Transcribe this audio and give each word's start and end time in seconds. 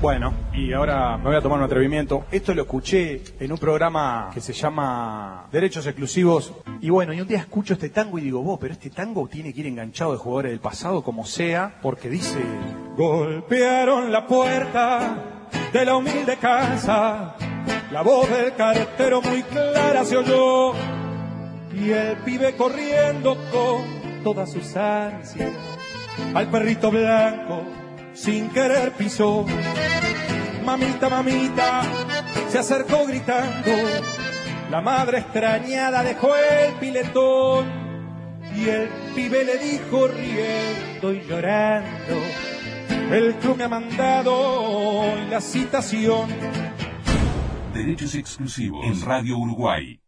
Bueno, 0.00 0.32
y 0.54 0.72
ahora 0.72 1.16
me 1.16 1.24
voy 1.24 1.34
a 1.34 1.40
tomar 1.40 1.58
un 1.58 1.64
atrevimiento. 1.64 2.24
Esto 2.30 2.54
lo 2.54 2.62
escuché 2.62 3.20
en 3.40 3.50
un 3.50 3.58
programa 3.58 4.30
que 4.32 4.40
se 4.40 4.52
llama 4.52 5.48
Derechos 5.50 5.84
Exclusivos. 5.88 6.52
Y 6.80 6.88
bueno, 6.90 7.12
y 7.12 7.20
un 7.20 7.26
día 7.26 7.38
escucho 7.38 7.74
este 7.74 7.88
tango 7.88 8.16
y 8.16 8.22
digo, 8.22 8.40
vos, 8.40 8.58
pero 8.60 8.74
este 8.74 8.90
tango 8.90 9.26
tiene 9.26 9.52
que 9.52 9.58
ir 9.58 9.66
enganchado 9.66 10.12
de 10.12 10.18
jugadores 10.18 10.52
del 10.52 10.60
pasado 10.60 11.02
como 11.02 11.24
sea, 11.24 11.80
porque 11.82 12.08
dice... 12.08 12.38
Golpearon 12.96 14.12
la 14.12 14.24
puerta 14.24 15.46
de 15.72 15.84
la 15.84 15.96
humilde 15.96 16.36
casa, 16.36 17.34
la 17.90 18.02
voz 18.02 18.30
del 18.30 18.54
cartero 18.54 19.20
muy 19.20 19.42
clara 19.42 20.04
se 20.04 20.16
oyó, 20.16 20.74
y 21.74 21.90
el 21.90 22.16
pibe 22.18 22.54
corriendo 22.54 23.36
con 23.50 24.22
todas 24.22 24.52
sus 24.52 24.76
ansias, 24.76 25.50
al 26.34 26.48
perrito 26.50 26.88
blanco 26.90 27.87
sin 28.18 28.50
querer 28.50 28.92
pisó. 28.92 29.46
Mamita, 30.64 31.08
mamita, 31.08 31.82
se 32.48 32.58
acercó 32.58 33.06
gritando. 33.06 33.70
La 34.70 34.80
madre 34.80 35.18
extrañada 35.18 36.02
dejó 36.02 36.36
el 36.36 36.74
piletón 36.74 37.66
y 38.54 38.68
el 38.68 38.88
pibe 39.14 39.44
le 39.44 39.58
dijo 39.58 40.08
riendo 40.08 41.12
y 41.12 41.20
llorando. 41.26 42.16
El 43.10 43.34
club 43.36 43.56
me 43.56 43.64
ha 43.64 43.68
mandado 43.68 45.14
la 45.30 45.40
citación. 45.40 46.28
Derechos 47.72 48.14
exclusivos 48.14 48.84
en 48.84 49.00
Radio 49.00 49.38
Uruguay. 49.38 49.98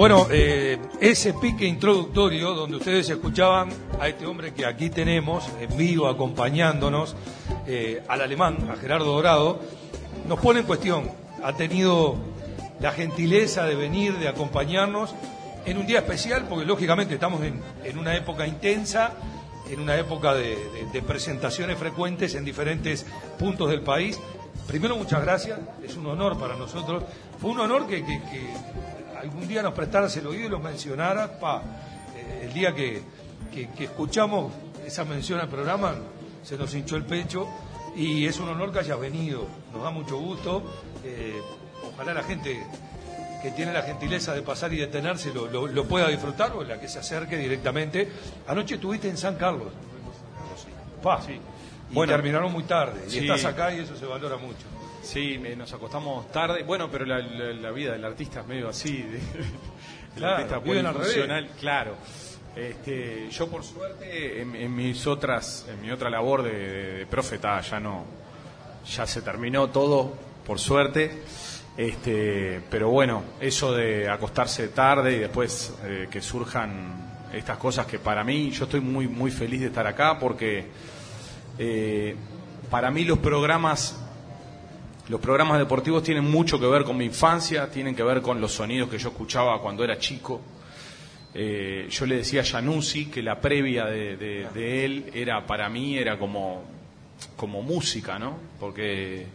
Bueno, 0.00 0.28
eh, 0.30 0.78
ese 0.98 1.34
pique 1.34 1.66
introductorio 1.66 2.54
donde 2.54 2.78
ustedes 2.78 3.10
escuchaban 3.10 3.68
a 4.00 4.08
este 4.08 4.24
hombre 4.24 4.54
que 4.54 4.64
aquí 4.64 4.88
tenemos 4.88 5.46
en 5.60 5.76
vivo 5.76 6.08
acompañándonos, 6.08 7.14
eh, 7.66 8.02
al 8.08 8.22
alemán, 8.22 8.70
a 8.72 8.76
Gerardo 8.76 9.12
Dorado, 9.12 9.60
nos 10.26 10.40
pone 10.40 10.60
en 10.60 10.66
cuestión. 10.66 11.10
Ha 11.44 11.52
tenido 11.52 12.16
la 12.80 12.92
gentileza 12.92 13.66
de 13.66 13.74
venir, 13.74 14.16
de 14.16 14.28
acompañarnos 14.28 15.14
en 15.66 15.76
un 15.76 15.86
día 15.86 15.98
especial, 15.98 16.46
porque 16.48 16.64
lógicamente 16.64 17.12
estamos 17.12 17.42
en, 17.42 17.98
una 17.98 18.16
época 18.16 18.46
intensa, 18.46 19.12
en 19.70 19.80
una 19.80 19.98
época 19.98 20.32
de, 20.32 20.56
presentaciones 21.06 21.76
frecuentes 21.76 22.34
en 22.36 22.46
diferentes 22.46 23.04
puntos 23.38 23.68
del 23.68 23.82
país. 23.82 24.18
Primero, 24.66 24.96
muchas 24.96 25.20
gracias, 25.20 25.58
es 25.84 25.94
un 25.98 26.06
honor 26.06 26.38
para 26.38 26.56
nosotros. 26.56 27.04
Fue 27.38 27.50
un 27.50 27.60
honor 27.60 27.86
que 27.86 28.02
algún 29.20 29.46
día 29.46 29.62
nos 29.62 29.74
prestaras 29.74 30.16
el 30.16 30.26
oído 30.26 30.46
y 30.46 30.48
lo 30.48 30.60
mencionaras, 30.60 31.30
pa, 31.30 31.62
eh, 32.16 32.46
el 32.46 32.52
día 32.52 32.74
que, 32.74 33.02
escuchamos 33.78 34.52
esa 34.86 35.04
mención 35.04 35.40
al 35.40 35.48
programa, 35.48 35.94
se 36.42 36.56
nos 36.56 36.74
hinchó 36.74 36.96
el 36.96 37.04
pecho 37.04 37.46
y 37.96 38.26
es 38.26 38.38
un 38.38 38.48
honor 38.48 38.72
que 38.72 38.78
hayas 38.78 38.98
venido, 38.98 39.46
nos 39.72 39.82
da 39.82 39.90
mucho 39.90 40.18
gusto. 40.18 40.62
Eh, 41.04 41.40
ojalá 41.92 42.14
la 42.14 42.22
gente 42.22 42.64
que 43.42 43.50
tiene 43.50 43.72
la 43.72 43.82
gentileza 43.82 44.34
de 44.34 44.42
pasar 44.42 44.72
y 44.72 44.76
detenerse 44.76 45.32
lo, 45.34 45.84
pueda 45.84 46.08
disfrutar 46.08 46.52
o 46.52 46.62
la 46.62 46.80
que 46.80 46.88
se 46.88 46.98
acerque 46.98 47.36
directamente. 47.36 48.08
Anoche 48.46 48.76
estuviste 48.76 49.08
en 49.08 49.16
San 49.16 49.36
Carlos. 49.36 49.68
Pa, 51.02 51.20
sí. 51.22 51.40
Y 51.90 51.94
bueno, 51.94 52.12
terminaron 52.12 52.52
muy 52.52 52.64
tarde. 52.64 53.02
Y 53.10 53.18
estás 53.18 53.44
acá 53.44 53.74
y 53.74 53.80
eso 53.80 53.96
se 53.96 54.06
valora 54.06 54.36
mucho. 54.36 54.66
Sí, 55.02 55.38
nos 55.56 55.72
acostamos 55.72 56.30
tarde. 56.30 56.62
Bueno, 56.62 56.88
pero 56.90 57.04
la, 57.04 57.70
vida 57.70 57.92
del 57.92 58.04
artista 58.04 58.40
es 58.40 58.46
medio 58.46 58.68
así. 58.68 59.02
De, 59.02 59.20
claro, 60.16 60.36
artista 60.88 61.48
claro. 61.58 61.96
Este, 62.54 63.28
yo 63.30 63.48
por 63.48 63.62
suerte 63.62 64.40
en, 64.40 64.74
mis 64.74 65.06
otras, 65.06 65.66
en 65.68 65.80
mi 65.80 65.90
otra 65.92 66.10
labor 66.10 66.42
de, 66.42 67.06
profeta 67.08 67.60
ya 67.60 67.78
no, 67.78 68.04
ya 68.84 69.06
se 69.06 69.22
terminó 69.22 69.70
todo, 69.70 70.12
por 70.46 70.58
suerte. 70.58 71.22
Este, 71.76 72.60
pero 72.68 72.90
bueno, 72.90 73.22
eso 73.40 73.72
de 73.72 74.08
acostarse 74.08 74.68
tarde 74.68 75.14
y 75.14 75.18
después 75.20 75.72
eh, 75.84 76.08
que 76.10 76.20
surjan 76.20 77.28
estas 77.32 77.56
cosas 77.58 77.86
que 77.86 77.98
para 78.00 78.24
mí, 78.24 78.50
yo 78.50 78.64
estoy 78.64 78.80
muy 78.80 79.06
muy 79.06 79.30
feliz 79.30 79.60
de 79.60 79.66
estar 79.68 79.86
acá 79.86 80.18
porque 80.18 80.66
eh, 81.58 82.16
para 82.68 82.90
mí 82.90 83.04
los 83.04 83.20
programas 83.20 83.96
los 85.10 85.20
programas 85.20 85.58
deportivos 85.58 86.04
tienen 86.04 86.22
mucho 86.22 86.60
que 86.60 86.66
ver 86.68 86.84
con 86.84 86.96
mi 86.96 87.04
infancia, 87.04 87.68
tienen 87.68 87.96
que 87.96 88.02
ver 88.04 88.22
con 88.22 88.40
los 88.40 88.52
sonidos 88.52 88.88
que 88.88 88.96
yo 88.96 89.08
escuchaba 89.08 89.60
cuando 89.60 89.82
era 89.82 89.98
chico. 89.98 90.40
Eh, 91.34 91.88
yo 91.90 92.06
le 92.06 92.18
decía 92.18 92.42
a 92.42 92.44
Januzzi 92.44 93.06
que 93.06 93.20
la 93.20 93.40
previa 93.40 93.86
de, 93.86 94.84
él 94.84 95.10
era 95.12 95.44
para 95.44 95.68
mí 95.68 95.98
era 95.98 96.16
como, 96.16 96.62
como 97.36 97.60
música, 97.60 98.20
¿no? 98.20 98.38
Porque 98.60 99.26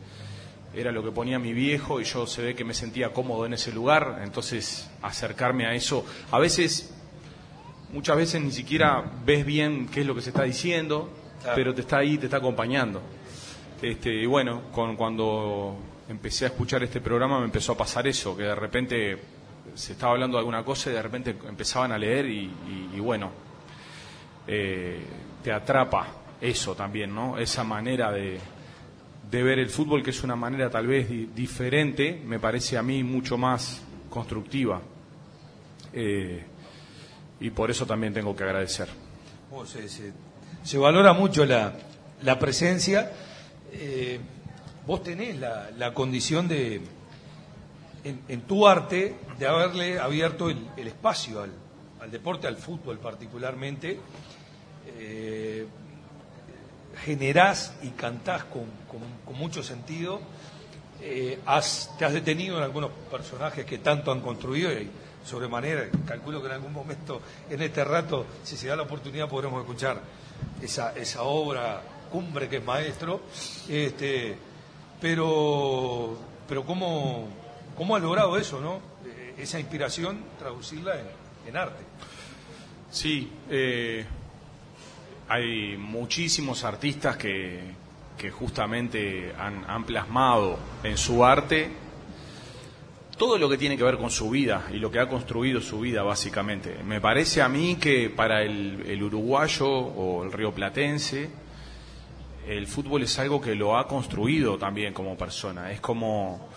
era 0.74 0.94
lo 0.94 1.04
que 1.04 1.12
ponía 1.12 1.40
mi 1.40 1.52
viejo 1.52 2.00
y 2.00 2.06
yo 2.06 2.26
se 2.26 2.42
ve 2.42 2.56
que 2.56 2.64
me 2.64 2.74
sentía 2.74 3.12
cómodo 3.12 3.46
en 3.46 3.52
ese 3.52 3.74
lugar, 3.74 4.22
entonces 4.24 4.90
acercarme 5.02 5.66
a 5.66 5.74
eso, 5.74 6.06
a 6.32 6.40
veces, 6.40 6.96
muchas 7.92 8.16
veces 8.16 8.42
ni 8.42 8.54
siquiera 8.54 9.04
ves 9.26 9.46
bien 9.46 9.90
qué 9.90 10.02
es 10.02 10.08
lo 10.08 10.16
que 10.16 10.22
se 10.22 10.30
está 10.30 10.44
diciendo, 10.44 11.10
pero 11.54 11.76
te 11.76 11.82
está 11.82 11.98
ahí, 11.98 12.18
te 12.18 12.28
está 12.28 12.38
acompañando. 12.38 13.02
Este, 13.86 14.12
y 14.12 14.26
bueno, 14.26 14.64
con, 14.72 14.96
cuando 14.96 15.78
empecé 16.10 16.46
a 16.46 16.48
escuchar 16.48 16.82
este 16.82 17.02
programa 17.02 17.38
me 17.38 17.46
empezó 17.46 17.74
a 17.74 17.78
pasar 17.78 18.08
eso, 18.08 18.36
que 18.36 18.42
de 18.42 18.56
repente 18.56 19.18
se 19.76 19.94
estaba 19.94 20.14
hablando 20.14 20.38
de 20.38 20.40
alguna 20.40 20.66
cosa 20.66 20.90
y 20.90 20.94
de 20.94 21.04
repente 21.04 21.36
empezaban 21.48 21.92
a 21.92 21.98
leer 22.00 22.26
y, 22.26 23.00
bueno, 23.00 23.30
eh, 24.48 25.06
te 25.44 25.52
atrapa 25.52 26.08
eso 26.42 26.74
también, 26.74 27.14
¿no? 27.14 27.38
Esa 27.38 27.64
manera 27.64 28.12
de, 28.12 28.40
ver 29.30 29.60
el 29.60 29.70
fútbol, 29.70 30.02
que 30.02 30.10
es 30.10 30.24
una 30.24 30.36
manera 30.36 30.68
tal 30.68 30.88
vez 30.88 31.08
diferente, 31.36 32.20
me 32.26 32.40
parece 32.40 32.80
a 32.80 32.82
mí 32.82 33.04
mucho 33.04 33.38
más 33.38 33.84
constructiva. 34.10 34.82
Eh, 35.94 36.44
y 37.40 37.52
por 37.52 37.70
eso 37.70 37.86
también 37.86 38.16
tengo 38.16 38.36
que 38.36 38.46
agradecer. 38.46 38.88
Oh, 39.52 39.64
se, 39.64 40.78
valora 40.80 41.14
mucho 41.14 41.46
la, 41.46 41.72
la 42.24 42.40
presencia 42.40 43.12
eh, 43.78 44.20
vos 44.86 45.04
tenés 45.04 45.38
la, 45.38 45.94
condición 45.94 46.48
de, 46.48 46.82
en, 48.04 48.42
tu 48.42 48.68
arte, 48.68 49.16
de 49.38 49.48
haberle 49.48 50.00
abierto 50.00 50.50
el, 50.50 50.88
espacio 50.88 51.42
al, 51.42 52.12
deporte, 52.12 52.48
al 52.48 52.58
fútbol 52.58 53.00
particularmente. 53.00 54.00
Eh, 54.98 55.66
generás 57.04 57.76
y 57.84 57.90
cantás 57.90 58.46
con, 58.46 58.66
mucho 59.36 59.64
sentido. 59.64 60.22
Eh, 61.02 61.40
te 61.98 62.06
has 62.06 62.14
detenido 62.14 62.58
en 62.58 62.64
algunos 62.64 62.92
personajes 63.12 63.66
que 63.66 63.80
tanto 63.80 64.12
han 64.12 64.22
construido 64.22 64.72
y 64.72 64.90
sobremanera, 65.26 65.88
calculo 66.06 66.40
que 66.40 66.48
en 66.48 66.54
algún 66.54 66.72
momento, 66.72 67.22
en 67.50 67.62
este 67.62 67.84
rato, 67.84 68.26
si 68.44 68.56
se 68.56 68.68
da 68.68 68.76
la 68.76 68.84
oportunidad, 68.84 69.28
podremos 69.28 69.60
escuchar 69.62 70.00
esa, 70.62 70.94
esa 70.96 71.24
obra 71.24 71.82
cumbre 72.16 72.48
que 72.48 72.58
es 72.58 72.64
maestro, 72.64 73.24
este, 73.68 74.38
pero, 75.02 76.18
pero 76.48 76.64
¿cómo, 76.64 77.28
cómo 77.76 77.94
ha 77.94 78.00
logrado 78.00 78.38
eso, 78.38 78.62
no? 78.62 78.76
Eh, 79.06 79.34
esa 79.40 79.60
inspiración, 79.60 80.20
traducirla 80.40 80.94
en, 81.46 81.58
arte. 81.58 81.84
Sí, 82.90 83.30
eh, 83.50 84.06
hay 85.28 85.76
muchísimos 85.76 86.64
artistas 86.64 87.18
que, 87.18 87.60
que 88.18 88.32
justamente 88.32 89.34
han, 89.38 89.70
han, 89.70 89.84
plasmado 89.84 90.58
en 90.84 90.98
su 90.98 91.26
arte 91.26 91.70
todo 93.18 93.38
lo 93.38 93.50
que 93.50 93.58
tiene 93.58 93.76
que 93.76 93.84
ver 93.84 93.98
con 93.98 94.10
su 94.10 94.30
vida 94.30 94.68
y 94.72 94.78
lo 94.78 94.90
que 94.90 95.00
ha 95.00 95.10
construido 95.10 95.60
su 95.60 95.82
vida 95.82 96.02
básicamente. 96.02 96.82
Me 96.86 97.02
parece 97.02 97.42
a 97.42 97.50
mí 97.50 97.76
que 97.76 98.10
para 98.10 98.42
el, 98.42 98.86
el 98.88 99.04
uruguayo 99.04 99.68
o 99.68 100.24
el 100.24 100.32
río 100.32 100.54
platense, 100.54 101.45
el 102.48 102.68
fútbol 102.68 103.04
es 103.04 103.18
algo 103.20 103.42
que 103.42 103.56
lo 103.56 103.78
ha 103.78 103.88
construido 103.88 104.58
también 104.58 104.94
como 104.94 105.18
persona. 105.18 105.72
Es 105.72 105.80
como, 105.80 106.50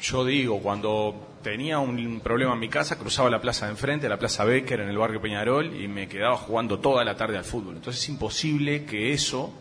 yo 0.00 0.24
digo, 0.24 0.60
cuando 0.60 1.32
tenía 1.42 1.78
un 1.78 2.20
problema 2.20 2.54
en 2.54 2.60
mi 2.60 2.68
casa, 2.68 2.98
cruzaba 2.98 3.30
la 3.30 3.40
plaza 3.40 3.66
de 3.66 3.72
enfrente, 3.72 4.08
la 4.08 4.18
plaza 4.18 4.44
Becker 4.44 4.80
en 4.80 4.88
el 4.88 4.98
barrio 4.98 5.20
Peñarol, 5.20 5.74
y 5.80 5.88
me 5.88 6.08
quedaba 6.08 6.36
jugando 6.36 6.78
toda 6.78 7.04
la 7.04 7.16
tarde 7.16 7.36
al 7.36 7.44
fútbol. 7.44 7.76
Entonces 7.76 8.02
es 8.02 8.08
imposible 8.08 8.84
que 8.84 9.12
eso 9.12 9.52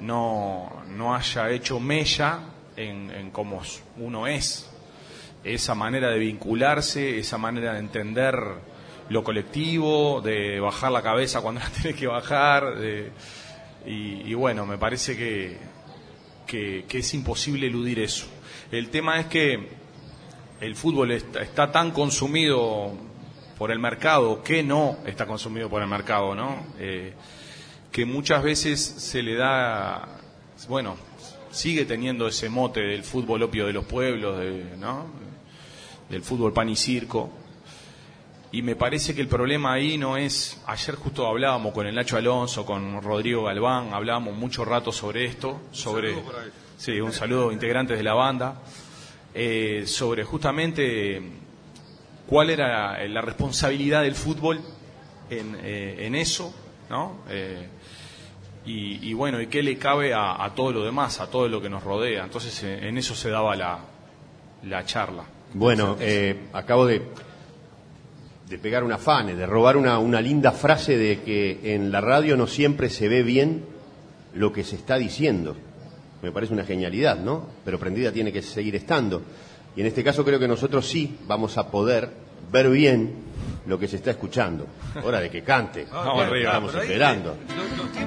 no, 0.00 0.82
no 0.88 1.14
haya 1.14 1.50
hecho 1.50 1.80
mella 1.80 2.40
en, 2.76 3.10
en 3.10 3.30
cómo 3.30 3.62
uno 3.98 4.26
es. 4.26 4.70
Esa 5.44 5.74
manera 5.74 6.10
de 6.10 6.18
vincularse, 6.18 7.18
esa 7.18 7.38
manera 7.38 7.74
de 7.74 7.78
entender 7.78 8.34
lo 9.08 9.24
colectivo, 9.24 10.20
de 10.20 10.60
bajar 10.60 10.92
la 10.92 11.02
cabeza 11.02 11.40
cuando 11.40 11.60
la 11.60 11.68
tiene 11.82 11.96
que 11.96 12.06
bajar, 12.06 12.76
de 12.78 13.10
y, 13.90 14.34
bueno, 14.34 14.66
me 14.66 14.76
parece 14.76 15.16
que, 15.16 15.56
que, 16.46 16.98
es 16.98 17.14
imposible 17.14 17.66
eludir 17.66 18.00
eso. 18.00 18.26
El 18.70 18.90
tema 18.90 19.18
es 19.18 19.26
que 19.26 19.68
el 20.60 20.76
fútbol 20.76 21.12
está, 21.12 21.72
tan 21.72 21.92
consumido 21.92 22.92
por 23.56 23.70
el 23.70 23.78
mercado 23.78 24.42
que 24.42 24.62
no 24.62 24.98
está 25.06 25.26
consumido 25.26 25.70
por 25.70 25.80
el 25.80 25.88
mercado, 25.88 26.34
¿no? 26.34 26.66
Eh, 26.78 27.14
que 27.90 28.04
muchas 28.04 28.42
veces 28.42 28.80
se 28.80 29.22
le 29.22 29.34
da, 29.34 30.20
bueno, 30.68 30.96
sigue 31.50 31.86
teniendo 31.86 32.28
ese 32.28 32.50
mote 32.50 32.80
del 32.80 33.02
fútbol 33.02 33.42
opio 33.42 33.66
de 33.66 33.72
los 33.72 33.86
pueblos, 33.86 34.38
de, 34.38 34.76
¿no? 34.76 35.06
del 36.10 36.22
fútbol 36.22 36.52
pan 36.52 36.68
y 36.68 36.76
circo. 36.76 37.30
Y 38.50 38.62
me 38.62 38.76
parece 38.76 39.14
que 39.14 39.20
el 39.20 39.28
problema 39.28 39.74
ahí 39.74 39.98
no 39.98 40.16
es, 40.16 40.62
ayer 40.66 40.94
justo 40.94 41.26
hablábamos 41.26 41.74
con 41.74 41.86
el 41.86 41.94
Nacho 41.94 42.16
Alonso, 42.16 42.64
con 42.64 43.02
Rodrigo 43.02 43.44
Galván, 43.44 43.92
hablábamos 43.92 44.36
mucho 44.36 44.64
rato 44.64 44.90
sobre 44.90 45.26
esto, 45.26 45.60
sobre, 45.70 46.14
sí, 46.78 46.98
un 46.98 47.12
saludo 47.12 47.52
integrantes 47.52 47.98
de 47.98 48.02
la 48.02 48.14
banda, 48.14 48.62
eh, 49.34 49.84
sobre 49.86 50.24
justamente 50.24 51.20
cuál 52.26 52.48
era 52.48 53.06
la 53.06 53.20
responsabilidad 53.20 54.02
del 54.02 54.14
fútbol 54.14 54.60
en, 55.28 55.58
eh, 55.62 56.06
en 56.06 56.14
eso, 56.14 56.54
¿no? 56.88 57.24
Eh, 57.28 57.68
y, 58.64 59.14
bueno, 59.14 59.40
y 59.40 59.46
qué 59.46 59.62
le 59.62 59.78
cabe 59.78 60.12
a, 60.12 60.52
todo 60.54 60.72
lo 60.72 60.84
demás, 60.84 61.20
a 61.20 61.30
todo 61.30 61.48
lo 61.48 61.62
que 61.62 61.70
nos 61.70 61.82
rodea. 61.82 62.24
Entonces, 62.24 62.62
en 62.62 62.98
eso 62.98 63.14
se 63.14 63.30
daba 63.30 63.56
la, 63.56 63.78
la 64.64 64.84
charla. 64.84 65.24
Bueno, 65.54 65.96
acabo 66.52 66.84
de 66.84 67.00
de 68.48 68.58
pegar 68.58 68.82
una 68.82 68.98
fane, 68.98 69.34
de 69.34 69.46
robar 69.46 69.76
una, 69.76 69.98
una 69.98 70.20
linda 70.20 70.52
frase 70.52 70.96
de 70.96 71.20
que 71.20 71.74
en 71.74 71.92
la 71.92 72.00
radio 72.00 72.36
no 72.36 72.46
siempre 72.46 72.88
se 72.88 73.08
ve 73.08 73.22
bien 73.22 73.64
lo 74.34 74.52
que 74.52 74.64
se 74.64 74.76
está 74.76 74.96
diciendo. 74.96 75.56
Me 76.22 76.32
parece 76.32 76.52
una 76.52 76.64
genialidad, 76.64 77.18
¿no? 77.18 77.46
Pero 77.64 77.78
prendida 77.78 78.10
tiene 78.10 78.32
que 78.32 78.42
seguir 78.42 78.74
estando. 78.74 79.22
Y 79.76 79.80
en 79.80 79.86
este 79.86 80.02
caso 80.02 80.24
creo 80.24 80.38
que 80.38 80.48
nosotros 80.48 80.88
sí 80.88 81.18
vamos 81.26 81.56
a 81.58 81.70
poder 81.70 82.10
ver 82.50 82.68
bien 82.70 83.28
lo 83.66 83.78
que 83.78 83.86
se 83.86 83.96
está 83.96 84.10
escuchando. 84.10 84.66
Hora 85.04 85.20
de 85.20 85.30
que 85.30 85.42
cante. 85.42 85.86
vamos 85.92 86.24
arriba. 86.24 86.50
Estamos 86.50 86.74
esperando. 86.74 87.36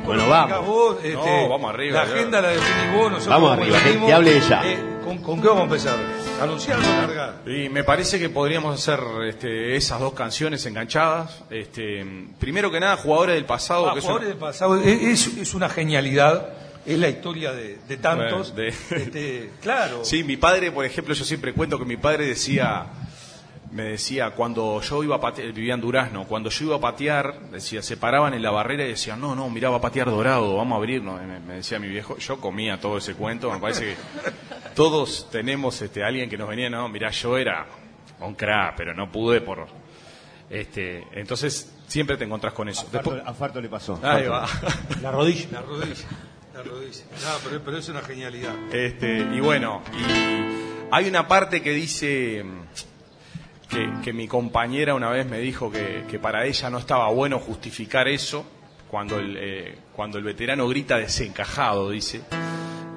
bueno, 0.05 0.27
vamos. 0.27 0.97
Este, 1.03 1.47
vamos 1.47 1.73
arriba. 1.73 2.03
La 2.03 2.11
agenda 2.11 2.41
la 2.41 2.49
definís 2.49 2.93
vos, 2.95 3.11
nosotros 3.11 3.27
Vamos 3.27 3.51
arriba, 3.51 3.77
que, 3.79 4.13
hable 4.13 4.37
ella. 4.37 4.61
Eh, 4.65 4.99
¿con, 5.23 5.39
qué 5.39 5.47
vamos 5.47 5.61
a 5.61 5.63
empezar? 5.63 5.99
¿Anunciar 6.41 6.79
o 6.79 6.81
largar? 6.81 7.41
Y 7.45 7.69
me 7.69 7.83
parece 7.83 8.19
que 8.19 8.29
podríamos 8.29 8.73
hacer 8.73 8.99
este, 9.27 9.75
esas 9.75 9.99
dos 9.99 10.13
canciones 10.13 10.65
enganchadas. 10.65 11.43
Este, 11.51 12.03
primero 12.39 12.71
que 12.71 12.79
nada, 12.79 12.97
Jugadores 12.97 13.35
del 13.35 13.45
Pasado. 13.45 13.87
Ah, 13.87 13.95
jugadores 14.01 14.29
del 14.29 14.37
Pasado 14.37 14.77
es, 14.77 15.27
es 15.27 15.53
una 15.53 15.69
genialidad 15.69 16.60
es 16.85 16.97
la 16.97 17.09
historia 17.09 17.53
de, 17.53 17.97
tantos. 17.97 18.53
Este, 18.57 19.51
claro. 19.61 20.03
Sí, 20.03 20.23
mi 20.23 20.37
padre, 20.37 20.71
por 20.71 20.85
ejemplo, 20.85 21.13
yo 21.13 21.23
siempre 21.23 21.53
cuento 21.53 21.77
que 21.77 21.85
mi 21.85 21.97
padre 21.97 22.25
decía, 22.25 22.85
me 23.71 23.83
decía, 23.83 24.31
cuando 24.31 24.81
yo 24.81 25.03
iba 25.03 25.15
a 25.15 25.19
patear, 25.21 25.51
vivía 25.53 25.73
en 25.73 25.81
Durazno, 25.81 26.25
cuando 26.25 26.49
yo 26.49 26.65
iba 26.65 26.75
a 26.77 26.81
patear, 26.81 27.39
decía, 27.51 27.81
se 27.81 27.97
paraban 27.97 28.33
en 28.33 28.41
la 28.41 28.51
barrera 28.51 28.83
y 28.83 28.89
decían, 28.89 29.21
no, 29.21 29.35
no, 29.35 29.49
mirá, 29.49 29.69
va 29.69 29.77
a 29.77 29.81
patear 29.81 30.09
dorado, 30.09 30.55
vamos 30.55 30.75
a 30.75 30.77
abrirnos. 30.77 31.21
Me, 31.21 31.55
decía 31.55 31.79
mi 31.79 31.87
viejo, 31.87 32.17
yo 32.17 32.39
comía 32.39 32.79
todo 32.79 32.97
ese 32.97 33.13
cuento, 33.13 33.51
me 33.51 33.59
parece 33.59 33.85
que 33.85 33.95
todos 34.75 35.29
tenemos 35.29 35.81
este, 35.81 36.03
alguien 36.03 36.29
que 36.29 36.37
nos 36.37 36.49
venía, 36.49 36.69
no, 36.69 36.89
mirá, 36.89 37.11
yo 37.11 37.37
era 37.37 37.67
un 38.19 38.35
crack, 38.35 38.75
pero 38.75 38.93
no 38.93 39.11
pude 39.11 39.41
por... 39.41 39.67
Este, 40.49 41.07
entonces 41.13 41.73
siempre 41.87 42.17
te 42.17 42.25
encontrás 42.25 42.53
con 42.53 42.67
eso. 42.67 42.85
A 43.25 43.33
Farto, 43.33 43.61
le 43.61 43.69
pasó. 43.69 43.97
Ahí 44.03 44.27
va. 44.27 44.45
La 45.01 45.11
rodilla. 45.11 45.47
La 45.51 45.61
rodilla. 45.61 46.05
Pero, 46.63 47.77
es 47.77 47.89
una 47.89 48.01
genialidad. 48.01 48.55
Este, 48.73 49.19
y 49.19 49.39
bueno, 49.39 49.81
y 49.93 50.91
hay 50.91 51.07
una 51.07 51.27
parte 51.27 51.61
que 51.61 51.71
dice 51.71 52.43
que, 54.03 54.13
mi 54.13 54.27
compañera 54.27 54.93
una 54.93 55.09
vez 55.09 55.25
me 55.25 55.39
dijo 55.39 55.71
que, 55.71 56.19
para 56.21 56.45
ella 56.45 56.69
no 56.69 56.77
estaba 56.77 57.09
bueno 57.09 57.39
justificar 57.39 58.07
eso 58.07 58.45
cuando 58.89 59.19
el, 59.19 59.37
eh, 59.37 59.77
cuando 59.95 60.17
el 60.17 60.23
veterano 60.23 60.67
grita 60.67 60.97
desencajado, 60.97 61.89
dice. 61.89 62.21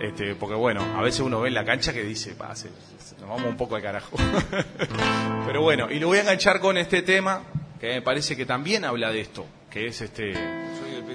Este, 0.00 0.34
porque 0.34 0.56
bueno, 0.56 0.82
a 0.96 1.02
veces 1.02 1.20
uno 1.20 1.40
ve 1.40 1.48
en 1.48 1.54
la 1.54 1.64
cancha 1.64 1.92
que 1.92 2.02
dice, 2.02 2.34
nos 2.36 3.28
vamos 3.28 3.46
un 3.46 3.56
poco 3.56 3.76
de 3.76 3.82
carajo. 3.82 4.16
Pero 5.46 5.62
bueno, 5.62 5.90
y 5.90 5.98
lo 5.98 6.08
voy 6.08 6.18
a 6.18 6.22
enganchar 6.22 6.60
con 6.60 6.76
este 6.76 7.02
tema, 7.02 7.42
que 7.80 7.88
me 7.88 8.02
parece 8.02 8.36
que 8.36 8.44
también 8.44 8.84
habla 8.84 9.10
de 9.10 9.20
esto, 9.20 9.46
que 9.70 9.86
es 9.86 10.00
este 10.00 10.32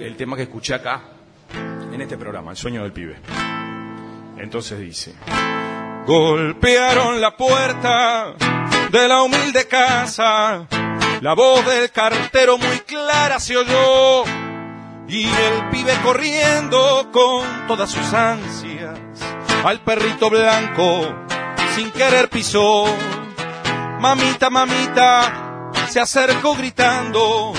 el 0.00 0.16
tema 0.16 0.36
que 0.36 0.44
escuché 0.44 0.74
acá, 0.74 1.02
en 2.00 2.04
este 2.04 2.16
programa, 2.16 2.52
El 2.52 2.56
sueño 2.56 2.82
del 2.82 2.92
pibe. 2.92 3.20
Entonces 4.38 4.78
dice, 4.78 5.14
golpearon 6.06 7.20
la 7.20 7.36
puerta 7.36 8.34
de 8.90 9.06
la 9.06 9.22
humilde 9.22 9.68
casa. 9.68 10.66
La 11.20 11.34
voz 11.34 11.66
del 11.66 11.90
cartero 11.90 12.56
muy 12.56 12.78
clara 12.86 13.38
se 13.38 13.54
oyó 13.54 14.24
y 15.08 15.26
el 15.26 15.68
pibe 15.70 15.92
corriendo 16.02 17.10
con 17.12 17.66
todas 17.68 17.90
sus 17.90 18.14
ansias 18.14 18.98
al 19.62 19.80
perrito 19.84 20.30
blanco 20.30 21.14
sin 21.74 21.90
querer 21.90 22.30
pisó. 22.30 22.86
Mamita, 24.00 24.48
mamita, 24.48 25.70
se 25.90 26.00
acercó 26.00 26.54
gritando. 26.54 27.52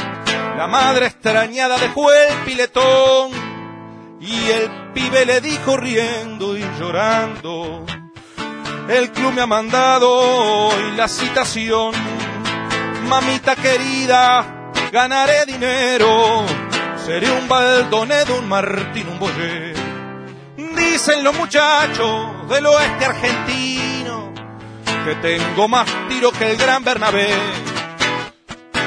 La 0.58 0.66
madre 0.66 1.06
extrañada 1.06 1.78
dejó 1.78 2.12
el 2.12 2.34
piletón 2.44 3.41
y 4.22 4.50
el 4.52 4.70
pibe 4.94 5.26
le 5.26 5.42
dijo 5.42 5.76
riendo 5.76 6.56
y 6.56 6.64
llorando 6.80 7.86
el 8.92 9.12
club 9.12 9.32
me 9.32 9.42
ha 9.42 9.48
mandado 9.48 10.10
hoy 10.12 10.92
la 10.98 11.08
citación. 11.08 11.94
Mamita 13.08 13.56
querida, 13.56 14.72
ganaré 14.92 15.46
dinero. 15.46 16.44
Seré 17.06 17.32
un 17.32 17.48
Baldonedo, 17.48 18.38
un 18.40 18.50
Martín, 18.50 19.08
un 19.08 19.20
Boyer. 19.20 19.76
Dicen 20.76 21.24
los 21.24 21.36
muchachos 21.38 22.50
del 22.50 22.66
oeste 22.66 23.06
argentino 23.06 24.34
que 25.06 25.16
tengo 25.16 25.68
más 25.68 25.88
tiro 26.10 26.32
que 26.32 26.52
el 26.52 26.58
gran 26.58 26.84
Bernabé. 26.84 27.30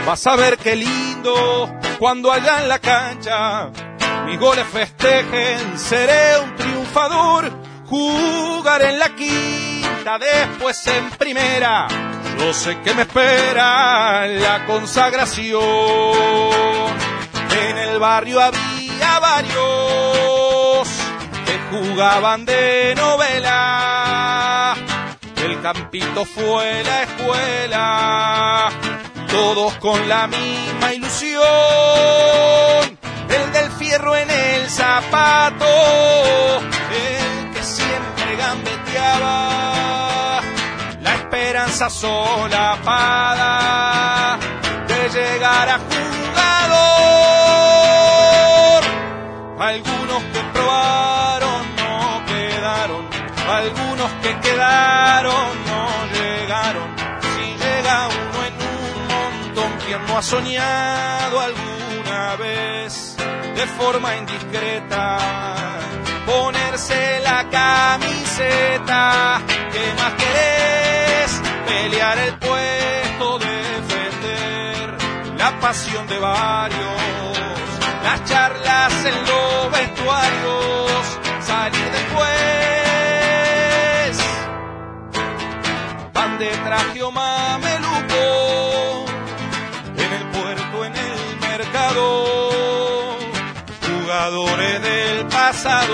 Vas 0.07 0.27
a 0.27 0.37
ver 0.37 0.59
qué 0.59 0.77
lindo 0.77 1.73
cuando 1.99 2.31
allá 2.31 2.61
en 2.61 2.69
la 2.69 2.79
cancha 2.79 3.71
mis 4.27 4.39
goles 4.39 4.67
festejen. 4.67 5.79
Seré 5.79 6.39
un 6.41 6.57
triunfador, 6.57 7.51
jugar 7.87 8.83
en 8.83 8.99
la 8.99 9.15
quinta 9.15 10.19
después 10.19 10.87
en 10.87 11.11
primera. 11.11 11.89
Yo 12.39 12.53
sé 12.53 12.79
que 12.81 12.95
me 12.95 13.03
espera 13.03 14.27
la 14.27 14.65
consagración. 14.67 15.63
En 17.69 17.79
el 17.79 17.99
barrio 17.99 18.41
había 18.41 19.19
varios 19.21 20.89
que 21.47 21.59
jugaban 21.71 22.45
de 22.45 22.95
novela. 22.97 24.75
El 25.37 25.61
campito 25.61 26.25
fue 26.25 26.83
la 26.85 27.03
escuela, 27.03 28.71
todos 29.31 29.75
con 29.75 30.09
la 30.09 30.27
misma 30.27 30.95
ilusión. 30.95 31.43
Fierro 33.95 34.17
en 34.17 34.29
el 34.29 34.69
zapato, 34.69 35.65
el 36.91 37.53
que 37.53 37.63
siempre 37.63 38.35
gambeteaba 38.37 40.41
esperanza 41.15 41.89
solapada 41.89 43.47
de 44.89 45.09
llegar 45.11 45.69
a 45.69 45.79
jugador. 45.79 45.95
Algunos 49.61 50.25
que 50.25 50.41
probaron 50.53 51.77
no 51.77 52.25
quedaron, 52.27 53.09
algunos 53.49 54.11
que 54.23 54.41
quedaron 54.41 55.65
no 55.67 55.89
llegaron. 56.15 56.97
Si 57.21 57.57
llega 57.63 58.09
uno 58.09 58.45
en 58.45 58.55
un 58.75 59.07
montón, 59.07 59.71
quien 59.87 60.05
no 60.05 60.19
ha 60.19 60.23
soñado 60.23 61.41
vez 62.37 63.17
de 63.55 63.67
forma 63.79 64.17
indiscreta 64.17 65.19
ponerse 66.27 67.21
la 67.21 67.49
camiseta 67.51 69.43
que 69.73 69.85
más 70.01 70.13
querés 70.15 71.43
pelear 71.67 72.19
el 72.19 72.35
puesto 72.39 73.39
defender 73.39 74.97
la 75.39 75.61
pasión 75.61 76.07
de 76.07 76.19
varios 76.19 77.05
las 78.05 78.25
charlas 78.25 78.93
en 79.07 79.17
los 79.31 79.73
vestuarios 79.73 81.19
salir 81.41 81.91
después. 81.91 82.25
Van 86.13 86.39
de 86.39 86.51
traje 86.67 87.03
o 87.03 87.11
mameluco 87.11 87.74
jugadores 94.15 94.81
del 94.81 95.27
pasado 95.27 95.93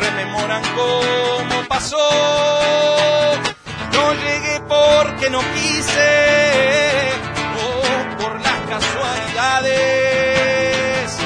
rememoran 0.00 0.62
cómo 0.74 1.68
pasó. 1.68 2.08
No 3.92 4.14
llegué 4.14 4.62
porque 4.66 5.28
no 5.28 5.40
quise, 5.54 7.10
o 7.60 7.82
por 8.22 8.40
las 8.40 8.60
casualidades. 8.72 11.18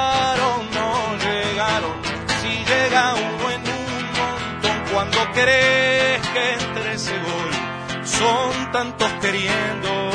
querés 5.40 6.20
que 6.34 6.52
entre 6.52 6.92
ese 6.94 7.16
gol, 7.18 8.04
son 8.04 8.72
tantos 8.72 9.10
queriendo. 9.22 10.10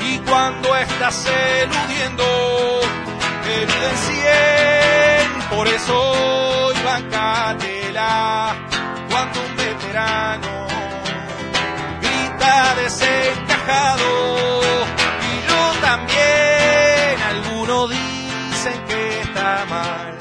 Y 0.00 0.18
cuando 0.18 0.76
estás 0.76 1.26
eludiendo, 1.26 2.24
eluden 3.54 3.96
cien, 4.06 5.56
por 5.56 5.66
eso 5.68 5.94
hoy 5.98 6.76
bancatela 6.84 8.54
cuando 9.10 9.40
un 9.40 9.56
veterano 9.56 10.66
grita 12.00 12.74
desencajado 12.82 14.08
y 15.28 15.32
yo 15.48 15.80
también 15.80 17.22
algunos 17.32 17.90
dicen 17.90 18.84
que 18.86 19.20
está 19.22 19.64
mal 19.68 20.18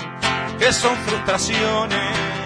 que 0.58 0.74
son 0.74 0.96
frustraciones 0.98 2.39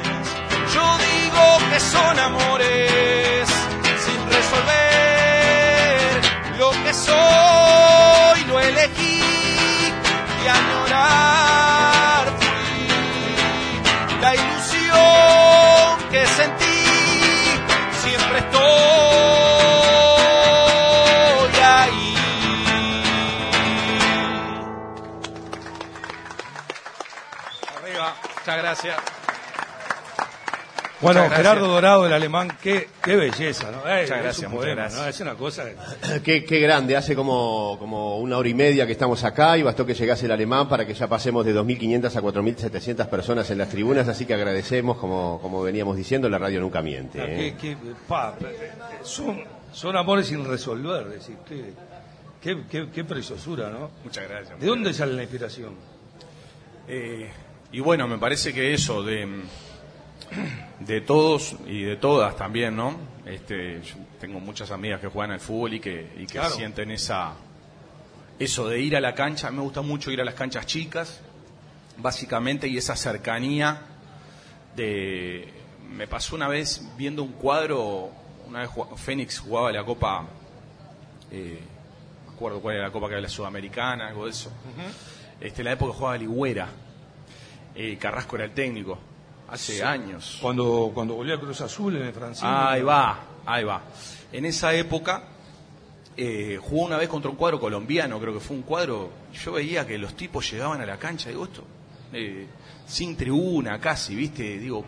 digo 1.34 1.58
que 1.70 1.80
son 1.80 2.20
amores 2.20 3.50
sin 4.06 4.30
resolver 4.30 6.22
lo 6.58 6.72
que 6.72 6.94
soy. 6.94 8.44
Lo 8.48 8.60
elegí 8.60 9.24
y 10.44 10.48
añorar 10.48 12.28
fui 12.40 12.88
la 14.22 14.36
ilusión 14.36 16.10
que 16.12 16.28
sentí 16.28 16.86
siempre 18.04 18.40
estoy 18.40 18.62
ahí. 21.64 22.16
Arriba, 27.78 28.16
muchas 28.38 28.58
gracias. 28.58 29.13
Bueno. 31.04 31.30
Gerardo 31.30 31.68
Dorado, 31.68 32.08
el 32.08 32.14
alemán, 32.14 32.50
qué, 32.62 32.88
qué 33.04 33.16
belleza, 33.16 33.70
¿no? 33.72 33.80
Eh, 33.88 34.02
Muchas 34.02 34.18
es 34.18 34.24
gracias, 34.24 34.52
muchas. 34.52 34.94
¿no? 34.96 35.06
Es 35.06 35.20
una 35.20 35.36
cosa. 35.36 35.66
Qué, 36.24 36.44
qué 36.46 36.60
grande, 36.60 36.96
hace 36.98 37.16
como, 37.16 37.78
como 37.80 38.18
una 38.20 38.38
hora 38.38 38.50
y 38.50 38.54
media 38.54 38.86
que 38.86 38.94
estamos 38.94 39.24
acá 39.24 39.58
y 39.58 39.64
bastó 39.64 39.86
que 39.86 39.94
llegase 39.94 40.26
el 40.26 40.32
alemán 40.32 40.68
para 40.70 40.86
que 40.88 40.94
ya 40.94 41.08
pasemos 41.08 41.46
de 41.46 41.54
2.500 41.54 42.16
a 42.16 42.22
4.700 42.22 43.08
personas 43.08 43.50
en 43.52 43.58
las 43.58 43.70
tribunas, 43.70 44.08
así 44.08 44.26
que 44.26 44.34
agradecemos, 44.34 44.98
como, 44.98 45.40
como 45.42 45.62
veníamos 45.62 45.96
diciendo, 45.98 46.30
la 46.30 46.38
radio 46.40 46.60
nunca 46.62 46.82
miente. 46.82 47.22
Ah, 47.22 47.26
¿eh? 47.28 47.56
qué- 47.60 47.76
qué- 47.76 47.78
pa, 48.08 48.36
son, 49.04 49.44
son 49.72 49.96
amores 49.98 50.28
sin 50.28 50.46
resolver, 50.46 51.06
decir, 51.10 51.36
qué, 51.48 51.74
qué, 52.42 52.64
qué- 52.70 52.90
qué 52.94 53.04
preciosura, 53.04 53.70
¿no? 53.70 53.92
Muchas 54.04 54.28
gracias. 54.30 54.60
¿De 54.60 54.66
dónde 54.68 54.94
sale 54.94 55.14
la 55.14 55.24
inspiración? 55.24 55.74
Eh, 56.88 57.30
y 57.72 57.80
bueno, 57.80 58.08
me 58.08 58.18
parece 58.18 58.54
que 58.54 58.74
eso 58.74 59.04
de, 59.04 59.28
de 60.80 61.02
todos 61.02 61.56
y 61.68 61.84
de 61.84 61.96
todas 61.98 62.36
también, 62.36 62.76
¿no? 62.76 62.96
Este, 63.26 63.82
yo 63.82 63.96
tengo 64.20 64.40
muchas 64.40 64.72
amigas 64.72 65.00
que 65.00 65.08
juegan 65.08 65.32
al 65.32 65.40
fútbol 65.40 65.74
y 65.76 65.80
que, 65.80 66.12
y 66.18 66.26
que 66.26 66.34
Claro. 66.40 66.50
sienten 66.56 66.92
esa 66.92 67.34
eso 68.40 68.68
de 68.68 68.80
ir 68.80 68.96
a 68.96 69.02
la 69.02 69.14
cancha. 69.14 69.48
A 69.48 69.52
mí 69.52 69.58
me 69.58 69.64
gusta 69.64 69.82
mucho 69.82 70.12
ir 70.12 70.20
a 70.20 70.26
las 70.26 70.34
canchas 70.34 70.66
chicas, 70.66 71.22
básicamente, 71.98 72.68
y 72.68 72.78
esa 72.78 72.96
cercanía 72.96 73.82
de... 74.76 75.54
Me 75.90 76.08
pasó 76.08 76.36
una 76.36 76.48
vez 76.48 76.84
viendo 76.98 77.22
un 77.24 77.34
cuadro, 77.34 78.10
una 78.48 78.62
vez 78.62 78.70
jugaba- 78.70 78.98
Fénix 78.98 79.40
jugaba 79.40 79.72
la 79.72 79.84
Copa, 79.86 80.26
eh, 81.30 81.60
no 82.26 82.32
me 82.32 82.36
acuerdo 82.36 82.62
cuál 82.62 82.76
era 82.78 82.86
la 82.88 82.92
Copa 82.92 83.08
que 83.08 83.14
era 83.14 83.22
la 83.22 83.30
Sudamericana, 83.30 84.08
algo 84.08 84.26
de 84.26 84.32
eso. 84.32 84.52
este, 85.40 85.64
la 85.64 85.74
época 85.74 85.94
jugaba 85.94 86.18
Ligüera, 86.18 86.68
eh, 87.76 87.96
Carrasco 87.98 88.36
era 88.38 88.46
el 88.46 88.52
técnico, 88.54 88.98
hace 89.50 89.84
años. 89.84 90.40
Cuando, 90.42 90.92
cuando 90.94 91.16
volvió 91.16 91.36
a 91.36 91.40
Cruz 91.40 91.62
Azul 91.62 91.96
en 91.96 92.04
el 92.04 92.14
Francino. 92.14 92.50
Ahí 92.50 92.82
va, 92.82 93.20
ahí 93.46 93.64
va. 93.64 93.82
En 94.32 94.46
esa 94.46 94.74
época 94.74 95.24
eh, 96.16 96.60
jugó 96.62 96.86
una 96.86 96.98
vez 96.98 97.10
contra 97.10 97.30
un 97.30 97.38
cuadro 97.38 97.60
colombiano, 97.60 98.20
creo 98.20 98.34
que 98.34 98.40
fue 98.40 98.56
un 98.56 98.64
cuadro. 98.64 99.12
Yo 99.34 99.54
veía 99.54 99.86
que 99.86 99.98
los 99.98 100.16
tipos 100.16 100.50
llegaban 100.52 100.82
a 100.82 100.86
la 100.86 100.98
cancha, 100.98 101.30
digo, 101.30 101.46
esto, 101.46 101.64
eh, 102.12 102.48
sin 102.86 103.16
tribuna 103.16 103.80
casi, 103.80 104.16
¿viste? 104.16 104.60
Digo, 104.60 104.86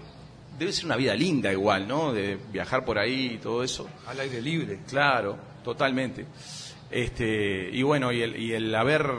debe 0.57 0.71
ser 0.71 0.85
una 0.85 0.95
vida 0.95 1.15
linda 1.15 1.51
igual, 1.51 1.87
¿no? 1.87 2.13
De 2.13 2.37
viajar 2.51 2.85
por 2.85 2.97
ahí 2.99 3.33
y 3.33 3.37
todo 3.37 3.63
eso. 3.63 3.87
Al 4.07 4.19
aire 4.19 4.41
libre. 4.41 4.79
Claro, 4.87 5.37
totalmente. 5.63 6.25
Este, 6.91 7.69
y 7.71 7.81
bueno, 7.81 8.11
y 8.11 8.21
el, 8.21 8.35
y 8.37 8.53
el 8.53 8.73
haber, 8.73 9.09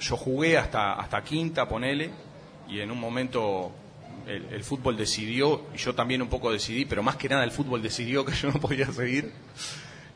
yo 0.00 0.16
jugué 0.16 0.56
hasta, 0.56 0.94
hasta 0.94 1.22
quinta, 1.22 1.68
ponele, 1.68 2.10
y 2.68 2.80
en 2.80 2.90
un 2.90 2.98
momento 2.98 3.72
el, 4.26 4.44
el 4.52 4.64
fútbol 4.64 4.96
decidió, 4.96 5.62
y 5.74 5.78
yo 5.78 5.94
también 5.94 6.22
un 6.22 6.28
poco 6.28 6.50
decidí, 6.52 6.84
pero 6.84 7.02
más 7.02 7.16
que 7.16 7.28
nada 7.28 7.44
el 7.44 7.50
fútbol 7.52 7.82
decidió 7.82 8.24
que 8.24 8.32
yo 8.34 8.50
no 8.50 8.60
podía 8.60 8.86
seguir. 8.92 9.32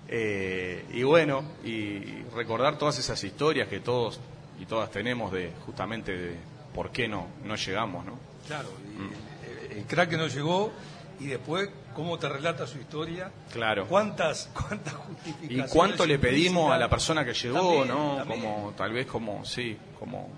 Eh, 0.08 0.84
y 0.92 1.02
bueno, 1.04 1.44
y 1.64 2.22
recordar 2.34 2.78
todas 2.78 2.98
esas 2.98 3.22
historias 3.22 3.68
que 3.68 3.78
todos 3.80 4.18
y 4.60 4.66
todas 4.66 4.90
tenemos 4.90 5.32
de 5.32 5.52
justamente 5.64 6.12
de 6.16 6.36
por 6.74 6.90
qué 6.90 7.06
no, 7.08 7.28
no 7.44 7.54
llegamos, 7.54 8.04
¿no? 8.04 8.18
Claro, 8.46 8.68
y 8.98 9.72
el, 9.72 9.78
el 9.78 9.84
crack 9.84 10.10
que 10.10 10.16
no 10.16 10.26
llegó 10.26 10.72
y 11.20 11.26
después 11.26 11.68
cómo 11.94 12.18
te 12.18 12.28
relata 12.28 12.66
su 12.66 12.78
historia. 12.78 13.30
Claro. 13.52 13.86
¿Cuántas, 13.86 14.50
cuántas 14.54 14.94
¿Y 14.94 14.96
justificaciones? 14.96 15.70
cuánto 15.70 16.06
le 16.06 16.18
pedimos 16.18 16.72
a 16.72 16.78
la 16.78 16.88
persona 16.88 17.24
que 17.24 17.32
llegó, 17.34 17.58
También, 17.58 17.88
no? 17.88 18.16
también. 18.16 18.40
Como, 18.40 18.72
tal 18.76 18.92
vez 18.92 19.06
como, 19.06 19.44
sí, 19.44 19.76
como, 19.98 20.28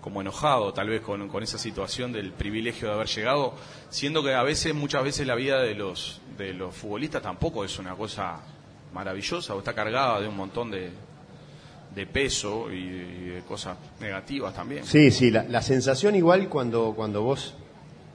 como 0.00 0.20
enojado, 0.20 0.72
tal 0.72 0.88
vez 0.88 1.00
con, 1.00 1.28
con 1.28 1.42
esa 1.42 1.58
situación 1.58 2.12
del 2.12 2.32
privilegio 2.32 2.88
de 2.88 2.94
haber 2.94 3.08
llegado, 3.08 3.54
siendo 3.90 4.22
que 4.22 4.34
a 4.34 4.42
veces, 4.42 4.74
muchas 4.74 5.02
veces 5.02 5.26
la 5.26 5.34
vida 5.34 5.60
de 5.60 5.74
los, 5.74 6.20
de 6.36 6.54
los 6.54 6.74
futbolistas 6.74 7.22
tampoco 7.22 7.64
es 7.64 7.78
una 7.78 7.94
cosa 7.94 8.40
maravillosa, 8.92 9.54
o 9.54 9.58
está 9.58 9.74
cargada 9.74 10.20
de 10.20 10.28
un 10.28 10.36
montón 10.36 10.70
de, 10.70 10.90
de 11.94 12.06
peso 12.06 12.70
y, 12.70 12.88
de 13.28 13.42
cosas 13.46 13.76
negativas 14.00 14.54
también. 14.54 14.84
Sí, 14.84 15.10
sí, 15.10 15.30
la, 15.30 15.44
la 15.44 15.62
sensación 15.62 16.14
igual 16.14 16.48
cuando, 16.48 16.92
cuando 16.94 17.22
vos 17.22 17.54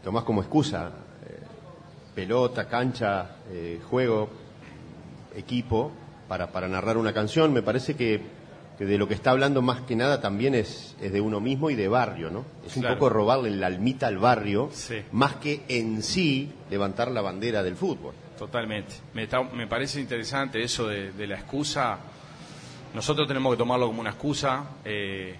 tomás 0.03 0.23
como 0.23 0.41
excusa 0.41 0.91
eh, 1.25 1.39
pelota, 2.15 2.67
cancha, 2.67 3.37
eh, 3.51 3.79
juego, 3.89 4.29
equipo, 5.35 5.91
para, 6.27 6.51
para 6.51 6.67
narrar 6.67 6.97
una 6.97 7.13
canción, 7.13 7.53
me 7.53 7.61
parece 7.61 7.95
que, 7.95 8.21
que 8.77 8.85
de 8.85 8.97
lo 8.97 9.07
que 9.07 9.13
está 9.13 9.31
hablando 9.31 9.61
más 9.61 9.81
que 9.81 9.95
nada 9.95 10.19
también 10.21 10.55
es, 10.55 10.95
es 11.01 11.11
de 11.13 11.21
uno 11.21 11.39
mismo 11.39 11.69
y 11.69 11.75
de 11.75 11.87
barrio, 11.87 12.29
¿no? 12.31 12.43
Es 12.65 12.75
un 12.75 12.81
Claro. 12.83 12.95
poco 12.97 13.09
robarle 13.09 13.51
la 13.51 13.67
almita 13.67 14.07
al 14.07 14.17
barrio, 14.17 14.69
Sí. 14.73 15.01
más 15.11 15.35
que 15.35 15.61
en 15.67 16.01
sí 16.01 16.51
levantar 16.71 17.11
la 17.11 17.21
bandera 17.21 17.61
del 17.63 17.75
fútbol. 17.75 18.13
Totalmente. 18.37 18.93
Me, 19.13 19.23
está- 19.23 19.43
me 19.43 19.67
parece 19.67 19.99
interesante 20.01 20.61
eso 20.63 20.87
de, 20.87 21.11
de 21.11 21.27
la 21.27 21.35
excusa. 21.35 21.99
Nosotros 22.93 23.27
tenemos 23.27 23.53
que 23.53 23.57
tomarlo 23.57 23.87
como 23.87 24.01
una 24.01 24.09
excusa. 24.11 24.63
Eh, 24.83 25.35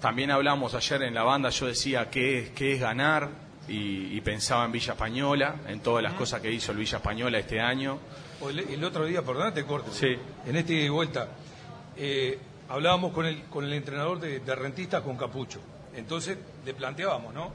también 0.00 0.30
hablamos 0.30 0.74
ayer 0.74 1.02
en 1.02 1.14
la 1.14 1.22
banda, 1.22 1.48
yo 1.50 1.66
decía 1.66 2.10
qué 2.10 2.38
es, 2.38 2.50
qué 2.50 2.74
es 2.74 2.80
ganar 2.80 3.28
y, 3.68 4.14
y 4.16 4.20
pensaba 4.20 4.64
en 4.64 4.72
Villa 4.72 4.92
Española, 4.92 5.56
en 5.68 5.80
todas 5.80 6.02
las 6.02 6.14
cosas 6.14 6.40
que 6.40 6.50
hizo 6.50 6.72
el 6.72 6.78
Villa 6.78 6.98
Española 6.98 7.38
este 7.38 7.60
año. 7.60 7.98
O 8.40 8.50
El, 8.50 8.58
el 8.60 8.84
otro 8.84 9.04
día, 9.06 9.22
perdónate, 9.22 9.64
corte. 9.64 9.90
Sí. 9.92 10.16
En 10.46 10.56
este 10.56 10.90
vuelta, 10.90 11.28
eh, 12.04 12.36
hablábamos 12.68 13.12
con 13.12 13.26
el, 13.26 13.44
con 13.44 13.64
el 13.64 13.72
entrenador 13.72 14.18
de, 14.18 14.54
rentistas, 14.56 15.02
con 15.02 15.16
Capucho. 15.16 15.60
Entonces 15.94 16.36
le 16.64 16.74
planteábamos, 16.74 17.32
¿no? 17.32 17.52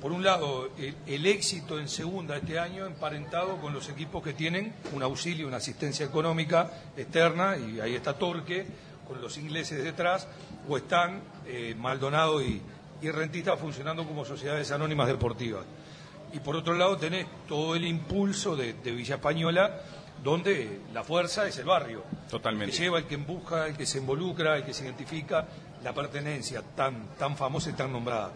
Por 0.00 0.10
un 0.10 0.24
lado, 0.24 0.70
el, 1.06 1.26
éxito 1.26 1.78
en 1.78 1.88
segunda 1.88 2.38
este 2.38 2.58
año 2.58 2.86
emparentado 2.86 3.58
con 3.58 3.74
los 3.74 3.90
equipos 3.90 4.22
que 4.22 4.32
tienen 4.32 4.72
un 4.94 5.02
auxilio, 5.02 5.46
una 5.46 5.58
asistencia 5.58 6.06
económica 6.06 6.70
externa, 6.96 7.58
y 7.58 7.78
ahí 7.78 7.94
está 7.94 8.14
Torque, 8.14 8.66
con 9.06 9.20
los 9.20 9.36
ingleses 9.36 9.84
detrás, 9.84 10.28
o 10.66 10.78
están 10.78 11.20
eh, 11.46 11.74
Maldonado 11.78 12.42
y, 12.42 12.62
y 13.02 13.10
Rentistas 13.10 13.60
funcionando 13.60 14.06
como 14.06 14.24
sociedades 14.24 14.70
anónimas 14.72 15.08
deportivas. 15.08 15.64
Y 16.32 16.38
por 16.40 16.56
otro 16.56 16.72
lado 16.72 16.96
tenés 16.96 17.26
todo 17.46 17.74
el 17.76 17.84
impulso 17.84 18.56
de, 18.56 18.72
de 18.72 18.92
Villa 18.92 19.16
Española, 19.16 19.78
donde 20.24 20.80
la 20.92 21.04
fuerza 21.04 21.46
es 21.46 21.58
el 21.58 21.66
barrio. 21.66 22.02
Totalmente. 22.30 22.72
El 22.72 22.76
que 22.78 22.82
lleva, 22.84 22.98
el 22.98 23.04
que 23.04 23.14
empuja, 23.14 23.66
el 23.66 23.76
que 23.76 23.86
se 23.86 23.98
involucra, 23.98 24.56
el 24.56 24.64
que 24.64 24.72
se 24.74 24.84
identifica, 24.84 25.46
la 25.84 25.92
pertenencia 25.92 26.62
tan, 26.74 27.08
tan 27.18 27.36
famosa 27.36 27.70
y 27.70 27.74
tan 27.74 27.92
nombrada. 27.92 28.32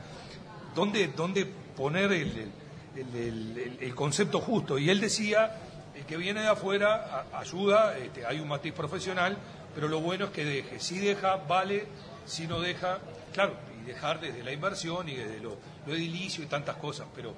¿Dónde, 0.75 1.09
dónde 1.09 1.47
poner 1.47 2.12
el, 2.12 2.52
el- 2.95 3.78
el- 3.80 3.95
concepto 3.95 4.38
justo? 4.40 4.78
Y 4.78 4.90
él 4.90 5.00
decía, 5.00 5.57
el 5.97 6.04
que 6.04 6.16
viene 6.18 6.42
de 6.42 6.49
afuera 6.49 7.26
a- 7.33 7.38
ayuda, 7.40 7.97
este, 7.97 8.26
hay 8.26 8.38
un 8.38 8.49
matiz 8.49 8.73
profesional, 8.75 9.37
pero 9.75 9.88
lo 9.88 10.00
bueno 10.00 10.26
es 10.26 10.30
que 10.30 10.45
deje. 10.45 10.78
Si 10.80 10.99
deja, 10.99 11.37
vale, 11.37 11.87
si 12.26 12.47
no 12.47 12.61
deja, 12.61 12.99
claro, 13.33 13.54
y 13.80 13.87
dejar 13.87 14.21
desde 14.21 14.42
la 14.45 14.52
inversión 14.52 15.09
y 15.09 15.14
desde 15.14 15.40
lo, 15.40 15.57
lo 15.87 15.95
edilicio 15.95 16.45
y 16.45 16.47
tantas 16.49 16.76
cosas, 16.76 17.07
pero 17.16 17.33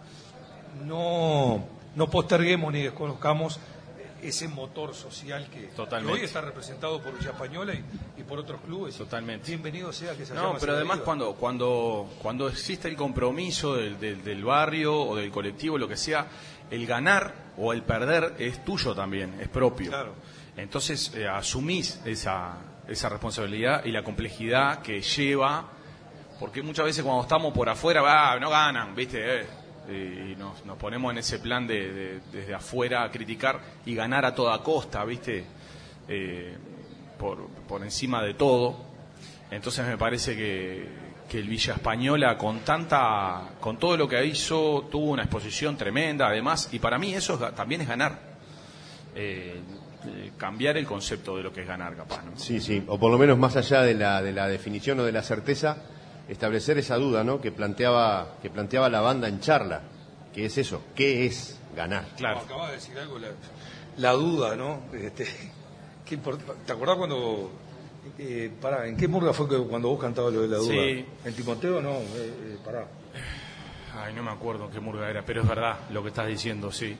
no, 0.84 1.64
no 1.94 2.10
posterguemos 2.10 2.72
ni 2.72 2.82
desconozcamos 2.82 3.60
ese 4.22 4.48
motor 4.48 4.94
social 4.94 5.48
que, 5.50 5.68
Totalmente. 5.68 6.18
hoy 6.20 6.24
está 6.24 6.40
representado 6.40 7.00
por 7.02 7.16
Villa 7.18 7.30
Española 7.30 7.74
y, 7.74 7.84
y 8.20 8.24
por 8.24 8.38
otros 8.38 8.60
clubes. 8.60 8.96
Totalmente. 8.96 9.46
Bienvenido 9.48 9.92
sea 9.92 10.16
que 10.16 10.24
se 10.26 10.34
No, 10.34 10.56
pero 10.58 10.74
además 10.74 11.00
cuando, 11.00 11.34
cuando, 11.34 12.08
cuando 12.22 12.48
existe 12.48 12.88
el 12.88 12.96
compromiso 12.96 13.74
del, 13.76 13.98
del- 13.98 14.22
del 14.24 14.44
barrio 14.44 14.94
o 15.00 15.16
del 15.16 15.30
colectivo, 15.30 15.78
lo 15.78 15.88
que 15.88 15.96
sea, 15.96 16.26
el 16.70 16.86
ganar 16.86 17.34
o 17.56 17.72
el 17.72 17.82
perder 17.82 18.34
es 18.38 18.64
tuyo 18.64 18.94
también, 18.94 19.38
es 19.40 19.48
propio. 19.48 19.90
Claro. 19.90 20.14
Entonces 20.56 21.12
eh, 21.14 21.26
asumís 21.28 22.00
esa, 22.04 22.58
esa 22.88 23.08
responsabilidad 23.08 23.84
y 23.84 23.90
la 23.92 24.02
complejidad 24.02 24.82
que 24.82 25.00
lleva, 25.00 25.68
porque 26.38 26.62
muchas 26.62 26.84
veces 26.86 27.02
cuando 27.04 27.22
estamos 27.22 27.52
por 27.52 27.68
afuera, 27.68 28.02
va, 28.02 28.38
no 28.38 28.50
ganan, 28.50 28.94
¿viste? 28.94 29.40
Eh, 29.42 29.46
y 29.88 30.36
nos, 30.36 30.64
nos 30.66 30.76
ponemos 30.76 31.10
en 31.12 31.18
ese 31.18 31.38
plan 31.38 31.66
de, 31.66 31.92
de- 31.92 32.20
desde 32.32 32.54
afuera 32.54 33.02
a 33.04 33.10
criticar 33.10 33.60
y 33.86 33.94
ganar 33.94 34.24
a 34.24 34.34
toda 34.34 34.62
costa, 34.62 35.04
¿viste? 35.04 35.44
Eh, 36.08 36.54
por, 37.18 37.48
por 37.68 37.82
encima 37.82 38.22
de 38.22 38.34
todo. 38.34 38.76
Entonces 39.50 39.86
me 39.86 39.96
parece 39.98 40.36
que, 40.36 40.86
que 41.28 41.38
el 41.38 41.48
Villa 41.48 41.74
Española 41.74 42.36
con 42.38 42.60
tanta, 42.60 43.50
con 43.60 43.78
todo 43.78 43.96
lo 43.96 44.08
que 44.08 44.24
hizo, 44.24 44.88
tuvo 44.90 45.10
una 45.10 45.22
exposición 45.22 45.76
tremenda, 45.76 46.28
además, 46.28 46.68
y 46.72 46.78
para 46.78 46.98
mí 46.98 47.12
eso 47.14 47.36
también 47.52 47.80
es 47.80 47.88
ganar. 47.88 48.18
Eh, 49.14 49.60
eh, 50.06 50.30
cambiar 50.38 50.76
el 50.78 50.86
concepto 50.86 51.36
de 51.36 51.42
lo 51.42 51.52
que 51.52 51.62
es 51.62 51.66
ganar, 51.68 51.94
capaz, 51.96 52.24
¿no? 52.24 52.32
Sí, 52.38 52.60
sí, 52.60 52.82
o 52.86 52.98
por 52.98 53.10
lo 53.10 53.18
menos 53.18 53.36
más 53.36 53.56
allá 53.56 53.82
de 53.82 53.94
la, 53.94 54.22
de 54.22 54.32
la 54.32 54.46
definición 54.48 55.00
o 55.00 55.04
de 55.04 55.12
la 55.12 55.22
certeza, 55.22 55.76
establecer 56.28 56.78
esa 56.78 56.96
duda 56.96 57.24
¿no? 57.24 57.40
que, 57.40 57.50
planteaba, 57.52 58.36
que 58.42 58.50
planteaba 58.50 58.88
la 58.88 59.00
banda 59.00 59.28
en 59.28 59.40
charla, 59.40 59.82
que 60.32 60.46
es 60.46 60.58
eso, 60.58 60.82
¿qué 60.94 61.26
es 61.26 61.58
ganar? 61.76 62.04
Claro. 62.16 62.40
Acabas 62.40 62.68
de 62.70 62.74
decir 62.76 62.98
algo, 62.98 63.18
la, 63.18 63.28
la 63.96 64.12
duda, 64.12 64.56
¿no? 64.56 64.80
Este, 64.92 65.26
qué 66.04 66.16
¿Te 66.16 66.72
acordás 66.72 66.96
cuando... 66.96 67.50
Eh, 68.18 68.50
pará, 68.60 68.86
¿en 68.86 68.96
qué 68.96 69.06
murga 69.08 69.32
fue 69.32 69.48
que 69.48 69.58
cuando 69.58 69.88
vos 69.88 70.00
cantabas 70.00 70.32
lo 70.32 70.42
de 70.42 70.48
la 70.48 70.56
duda? 70.56 70.72
Sí. 70.72 71.04
¿En 71.24 71.34
Timoteo 71.34 71.80
no? 71.82 71.90
Eh, 71.90 72.04
eh, 72.16 72.58
pará. 72.64 72.86
Ay, 74.02 74.14
no 74.14 74.22
me 74.22 74.30
acuerdo 74.30 74.70
qué 74.70 74.80
murga 74.80 75.10
era, 75.10 75.22
pero 75.24 75.42
es 75.42 75.48
verdad 75.48 75.80
lo 75.90 76.02
que 76.02 76.08
estás 76.08 76.26
diciendo, 76.26 76.72
sí. 76.72 76.96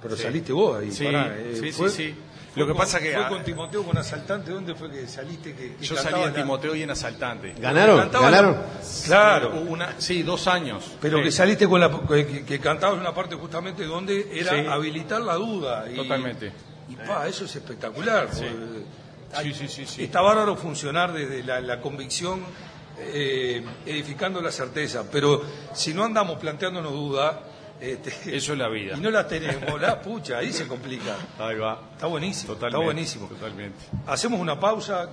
Pero 0.00 0.16
Sí. 0.16 0.22
saliste 0.22 0.52
vos 0.52 0.78
ahí, 0.80 0.92
Sí, 0.92 1.04
pará. 1.06 1.34
eh, 1.36 1.52
sí, 1.54 1.60
sí, 1.66 1.72
fue- 1.72 1.90
sí. 1.90 2.14
Lo 2.56 2.66
que 2.66 2.72
con- 2.72 2.78
pasa 2.80 3.00
que- 3.00 3.12
Fue 3.14 3.28
con 3.28 3.42
Timoteo, 3.42 3.82
con 3.84 3.98
Asaltante, 3.98 4.50
¿dónde 4.52 4.74
fue 4.74 4.90
que 4.90 5.08
saliste? 5.08 5.54
Que, 5.54 5.74
que 5.76 5.84
Yo 5.84 5.96
salí 5.96 6.20
en 6.20 6.28
la- 6.28 6.32
Timoteo 6.34 6.74
y 6.74 6.82
en 6.82 6.90
Asaltante. 6.90 7.54
¿Ganaron? 7.58 8.08
¿Ganaron? 8.10 8.52
la- 8.52 9.04
Claro. 9.06 9.50
Una, 9.68 9.94
sí, 9.98 10.22
dos 10.22 10.46
años. 10.46 10.92
Pero 11.00 11.18
Sí. 11.18 11.24
que 11.24 11.30
saliste 11.32 11.68
con 11.68 11.80
la 11.80 11.90
que, 12.08 12.44
que 12.44 12.60
cantabas 12.60 12.98
una 12.98 13.12
parte 13.14 13.34
justamente 13.34 13.84
donde 13.84 14.28
era 14.38 14.50
Sí. 14.52 14.66
habilitar 14.68 15.20
la 15.20 15.34
duda. 15.34 15.84
Y, 15.90 15.96
Totalmente. 15.96 16.52
Y 16.88 16.96
pa, 16.96 17.26
eso 17.26 17.44
es 17.44 17.56
espectacular. 17.56 18.28
Sí. 18.32 18.44
porque 18.44 18.84
Sí, 19.42 19.52
sí, 19.52 19.68
sí, 19.68 19.86
sí. 19.86 20.04
Está 20.04 20.20
bárbaro 20.20 20.54
funcionar 20.54 21.12
desde 21.12 21.42
la, 21.42 21.60
la 21.60 21.80
convicción, 21.80 22.40
eh, 23.00 23.64
edificando 23.84 24.40
la 24.40 24.52
certeza. 24.52 25.04
Pero 25.10 25.42
si 25.72 25.92
no 25.92 26.04
andamos 26.04 26.38
planteándonos 26.38 26.92
dudas, 26.92 27.34
este, 27.80 28.36
Eso 28.36 28.52
es 28.52 28.58
la 28.58 28.68
vida. 28.68 28.94
y 28.96 29.00
no 29.00 29.10
la 29.10 29.26
tenemos, 29.26 29.80
la 29.80 30.00
pucha, 30.00 30.38
ahí 30.38 30.52
se 30.52 30.66
complica. 30.66 31.16
Ahí 31.38 31.56
va. 31.58 31.78
Está 31.94 32.06
buenísimo. 32.06 32.54
Totalmente. 32.54 32.76
Está 32.78 32.84
buenísimo. 32.84 33.26
Totalmente. 33.28 33.78
Hacemos 34.06 34.40
una 34.40 34.58
pausa. 34.58 35.08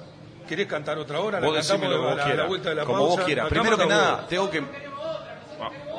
¿Querés 0.47 0.67
cantar 0.67 0.97
otra 0.97 1.19
hora? 1.19 1.39
La 1.39 1.45
Vos 1.47 1.55
cantamos 1.55 1.81
decime 1.81 1.95
lo 1.95 2.01
que 2.01 2.07
a 2.07 2.09
vos 2.09 2.17
la, 2.17 2.23
a 2.23 2.27
la 2.27 2.31
quieras. 2.33 2.47
vuelta 2.47 2.69
de 2.69 2.75
la 2.75 2.85
Como 2.85 2.97
pausa. 2.99 3.15
vos 3.15 3.25
quieras. 3.25 3.49
Primero 3.49 3.77
que 3.77 3.85
nada, 3.85 4.15
vos. 4.15 4.27
tengo 4.27 4.49
que. 4.49 4.63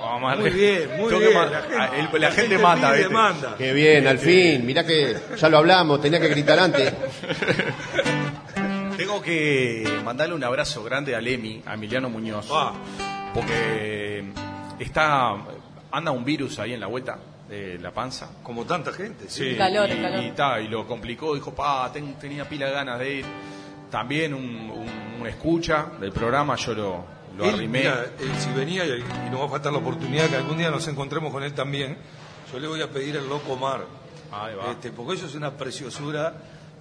Vamos 0.03 0.33
a 0.33 0.37
Muy 0.37 0.51
bien, 0.51 0.89
muy 0.99 1.09
tengo 1.09 1.21
que 1.21 1.29
bien. 1.29 1.53
La 1.53 1.61
gente, 1.63 1.77
ah, 1.79 2.09
la 2.13 2.19
la 2.19 2.27
gente 2.33 2.41
gente 2.43 2.59
manda, 2.59 2.93
¿viste? 2.93 3.09
manda. 3.09 3.55
Qué 3.57 3.73
bien, 3.73 4.07
al 4.09 4.19
fin, 4.19 4.67
mirá 4.67 4.85
que 4.85 5.17
ya 5.39 5.49
lo 5.49 5.59
hablamos, 5.59 6.01
tenía 6.01 6.21
que 6.21 6.29
gritar 6.29 6.59
antes. 6.59 6.93
Tengo 8.97 9.23
que 9.23 9.89
mandarle 10.05 10.35
un 10.35 10.45
abrazo 10.45 10.83
grande 10.85 11.15
a 11.17 11.21
Lemi, 11.21 11.63
a 11.67 11.75
Emiliano 11.75 12.09
Muñoz, 12.11 12.49
Ah. 12.53 12.73
porque 13.35 14.25
está 14.79 15.35
anda 15.93 16.11
un 16.11 16.25
virus 16.25 16.59
ahí 16.59 16.73
en 16.73 16.81
la 16.81 16.87
vuelta 16.87 17.19
de 17.49 17.79
la 17.79 17.91
panza. 17.93 18.31
Como 18.43 18.65
tanta 18.65 18.93
gente. 18.93 19.29
Sí. 19.29 19.51
Sí, 19.53 19.57
Calor, 19.57 19.89
y, 19.91 20.01
calor. 20.01 20.25
y 20.25 20.31
ta, 20.33 20.61
y 20.61 20.69
lo 20.69 20.87
complicó, 20.87 21.35
dijo, 21.35 21.55
pa, 21.55 21.91
ten- 21.93 22.15
tenía 22.19 22.49
pila 22.49 22.67
de 22.67 22.73
ganas 22.73 22.99
de 22.99 23.15
ir. 23.17 23.25
También 23.91 24.33
un, 24.35 24.43
un- 24.71 25.21
un 25.21 25.27
escucha 25.27 25.87
del 26.01 26.13
programa, 26.13 26.57
yo 26.57 26.73
lo, 26.75 27.05
lo 27.37 27.45
Él, 27.45 27.55
arrimé. 27.55 27.81
mira, 27.81 28.07
él 28.19 28.31
si 28.39 28.51
venía 28.53 28.87
y, 28.87 29.01
y 29.27 29.31
nos 29.31 29.41
va 29.43 29.45
a 29.47 29.49
faltar 29.51 29.71
la 29.73 29.79
oportunidad 29.79 30.29
que 30.29 30.37
algún 30.37 30.57
día 30.57 30.71
nos 30.71 30.89
encontremos 30.89 31.31
con 31.31 31.43
él 31.43 31.53
también, 31.53 31.97
yo 32.51 32.59
le 32.59 32.67
voy 32.69 32.81
a 32.81 32.89
pedir 32.91 33.17
el 33.17 33.29
loco 33.29 33.57
mar. 33.57 33.85
Ahí 34.33 34.55
va. 34.55 34.71
Este, 34.73 34.91
porque 34.93 35.15
eso 35.15 35.27
es 35.27 35.35
una 35.35 35.51
preciosura. 35.57 36.29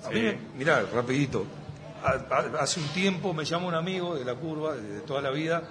A 0.06 0.08
Sí. 0.08 0.14
mí, 0.16 0.22
me- 0.22 0.38
mirá, 0.58 0.84
rapidito. 0.94 1.46
A- 2.04 2.34
a- 2.34 2.62
hace 2.64 2.80
un 2.80 2.88
tiempo 2.88 3.34
me 3.34 3.44
llama 3.44 3.68
un 3.68 3.76
amigo 3.76 4.16
de 4.16 4.24
la 4.24 4.34
curva, 4.36 4.74
de, 4.76 4.82
de 4.82 5.00
toda 5.02 5.22
la 5.22 5.30
vida, 5.32 5.62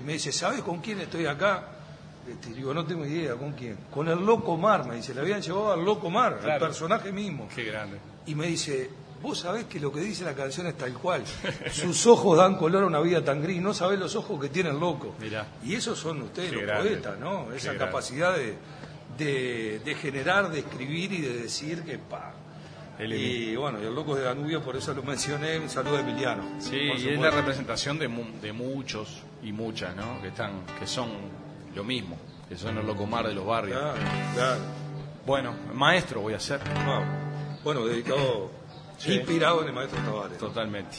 y 0.00 0.02
me 0.02 0.14
dice, 0.14 0.32
¿sabes 0.32 0.62
con 0.62 0.80
quién 0.80 1.00
estoy 1.00 1.26
acá? 1.26 1.62
Este, 2.30 2.50
digo, 2.54 2.74
no 2.74 2.84
tengo 2.84 3.06
idea, 3.06 3.34
¿con 3.34 3.52
quién? 3.52 3.76
Con 3.92 4.08
el 4.08 4.18
Loco 4.24 4.56
Mar, 4.56 4.86
me 4.86 4.96
dice, 4.96 5.14
le 5.14 5.20
habían 5.20 5.40
llevado 5.40 5.72
al 5.72 5.84
Loco 5.84 6.10
Mar, 6.10 6.34
al 6.34 6.40
Claro. 6.40 6.66
personaje 6.66 7.10
mismo. 7.12 7.48
Qué 7.54 7.64
grande. 7.64 7.98
Y 8.26 8.34
me 8.34 8.46
dice, 8.46 8.90
vos 9.22 9.38
sabés 9.38 9.64
que 9.64 9.80
lo 9.80 9.90
que 9.92 10.00
dice 10.00 10.24
la 10.24 10.34
canción 10.34 10.66
es 10.66 10.76
tal 10.76 10.92
cual. 10.94 11.24
Sus 11.72 12.06
ojos 12.06 12.36
dan 12.38 12.56
color 12.56 12.82
a 12.84 12.86
una 12.86 13.00
vida 13.00 13.24
tan 13.24 13.42
gris, 13.42 13.60
no 13.62 13.72
sabés 13.74 13.98
los 13.98 14.14
ojos 14.16 14.40
que 14.40 14.48
tiene 14.50 14.70
el 14.70 14.78
loco. 14.78 15.14
Mirá. 15.20 15.46
Y 15.64 15.74
esos 15.74 15.98
son 15.98 16.20
ustedes 16.22 16.50
Qué 16.50 16.56
los 16.56 16.64
grande. 16.66 16.90
poetas, 16.90 17.18
¿no? 17.18 17.52
Esa 17.52 17.76
capacidad 17.76 18.34
de, 18.36 18.56
de, 19.16 19.80
de 19.84 19.94
generar, 19.94 20.50
de 20.50 20.60
escribir 20.60 21.12
y 21.12 21.20
de 21.22 21.38
decir 21.42 21.82
que 21.82 21.98
pa. 21.98 22.34
El 22.98 23.12
y 23.12 23.54
bueno, 23.54 23.80
y 23.80 23.84
el 23.86 23.94
loco 23.94 24.16
de 24.16 24.24
Danubio, 24.24 24.60
por 24.60 24.74
eso 24.76 24.92
lo 24.92 25.04
mencioné, 25.04 25.56
un 25.58 25.70
saludo 25.70 25.98
a 25.98 26.00
Emiliano. 26.00 26.42
Sí, 26.58 26.76
y 26.76 27.08
es 27.10 27.20
la 27.20 27.30
representación 27.30 27.96
de, 27.96 28.08
mu- 28.08 28.40
de 28.42 28.52
muchos 28.52 29.22
y 29.40 29.52
muchas, 29.52 29.94
¿no? 29.94 30.20
Que 30.20 30.28
están, 30.28 30.64
que 30.80 30.84
son 30.88 31.08
lo 31.74 31.84
mismo, 31.84 32.16
que 32.48 32.56
son 32.56 32.74
los 32.74 32.84
locomar 32.84 33.26
de 33.26 33.34
los 33.34 33.46
barrios. 33.46 33.78
Claro, 33.80 33.96
claro. 34.34 34.60
Bueno, 35.26 35.54
maestro 35.74 36.20
voy 36.22 36.34
a 36.34 36.40
ser, 36.40 36.60
Wow. 36.86 37.04
Bueno, 37.64 37.84
dedicado, 37.84 38.50
Sí. 38.98 39.12
inspirado 39.14 39.62
en 39.62 39.68
el 39.68 39.74
maestro 39.74 40.00
Tavares. 40.00 40.38
totalmente. 40.38 40.96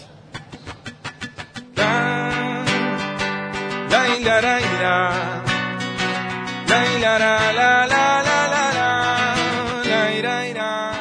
La 3.90 4.08
ila 4.18 4.42
la 4.42 4.62
ila. 4.62 5.44
La 6.68 6.80
ila 6.96 7.20
la 7.20 7.54
la 7.54 7.88
la 7.88 8.24
la 8.28 8.48
la 8.54 8.74
la. 8.78 9.36
La 9.90 10.12
ira 10.14 10.48
ira. 10.48 10.92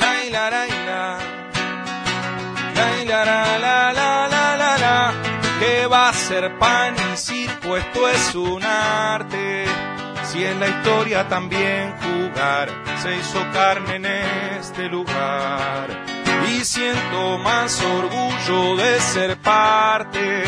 La 0.00 0.24
ila 0.24 0.50
la 0.50 0.66
ila. 0.66 1.18
La 2.74 3.02
ila 3.02 3.24
la 3.24 3.58
la 3.58 3.92
la 3.92 4.28
la 4.28 4.56
la 4.56 4.78
la. 4.78 5.12
Que 5.60 5.86
va 5.86 6.08
a 6.08 6.12
ser 6.12 6.58
pan 6.58 6.94
y 7.66 7.68
circo, 7.68 7.76
esto 7.76 8.08
es 8.08 8.34
un 8.34 8.64
arte. 8.64 9.66
Si 10.24 10.42
en 10.44 10.58
la 10.60 10.68
historia 10.68 11.28
también 11.28 11.94
jugar 11.98 12.70
se 13.02 13.16
hizo 13.16 13.44
carne 13.52 13.96
en 13.96 14.06
este 14.06 14.88
lugar. 14.88 15.88
Y 16.48 16.64
siento 16.64 17.36
más 17.38 17.82
orgullo 17.82 18.76
de 18.76 19.00
ser 19.00 19.36
parte, 19.38 20.44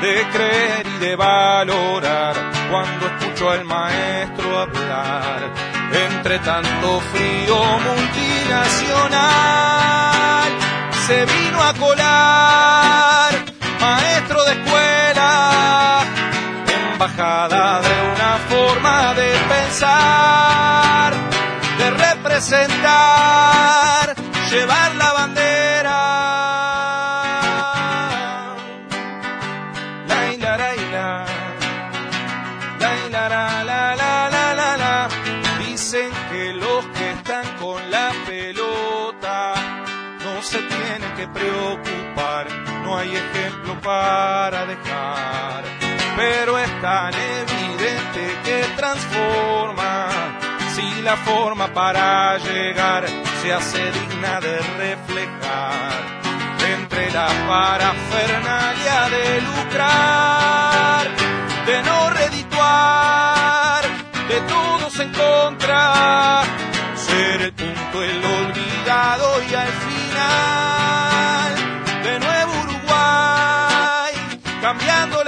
de 0.00 0.24
creer 0.32 0.86
y 0.86 0.98
de 1.00 1.16
valorar 1.16 2.36
cuando 2.70 3.06
escucho 3.06 3.50
al 3.50 3.64
maestro 3.64 4.60
hablar. 4.60 5.52
Entre 5.92 6.38
tanto 6.40 7.00
frío 7.12 7.56
multinacional 7.56 10.52
se 11.06 11.26
vino 11.26 11.62
a 11.62 11.74
colar, 11.74 13.32
maestro 13.80 14.44
de 14.44 14.52
escuela, 14.52 14.83
de 17.06 17.12
una 17.12 18.38
forma 18.48 19.12
de 19.12 19.36
pensar, 19.46 21.12
de 21.76 21.90
representar, 21.90 24.14
llevar 24.50 24.94
la 24.94 25.12
bandera. 25.12 26.00
La 30.08 30.32
la. 30.32 30.66
La 32.80 32.94
la 33.10 33.28
la 33.28 33.64
la 33.64 33.94
la 34.30 34.54
la 34.54 34.76
la. 34.78 35.08
Dicen 35.58 36.10
que 36.30 36.54
los 36.54 36.86
que 36.86 37.10
están 37.10 37.44
con 37.58 37.90
la 37.90 38.12
pelota 38.26 39.52
no 40.24 40.42
se 40.42 40.56
tienen 40.58 41.14
que 41.16 41.28
preocupar, 41.28 42.46
no 42.82 42.96
hay 42.96 43.14
ejemplo 43.14 43.78
para 43.82 44.64
dejar. 44.64 45.73
Pero 46.16 46.58
es 46.58 46.80
tan 46.80 47.12
evidente 47.14 48.38
que 48.44 48.64
transforma. 48.76 50.08
Si 50.74 51.02
la 51.02 51.16
forma 51.16 51.68
para 51.72 52.38
llegar 52.38 53.04
se 53.42 53.52
hace 53.52 53.92
digna 53.92 54.40
de 54.40 54.58
reflejar 54.58 56.14
entre 56.72 57.10
la 57.10 57.28
parafernalia 57.46 59.08
de 59.10 59.40
lucrar, 59.42 61.06
de 61.66 61.82
no 61.82 62.10
redituar, 62.10 63.84
de 64.28 64.40
todos 64.40 64.98
en 65.00 65.12
contra, 65.12 66.42
ser 66.96 67.42
el 67.42 67.52
punto, 67.52 68.02
el 68.02 68.24
olvidado 68.24 69.42
y 69.50 69.54
al 69.54 69.72
final, 69.86 71.54
de 72.02 72.20
nuevo 72.20 72.52
Uruguay, 72.62 74.12
cambiando 74.62 75.22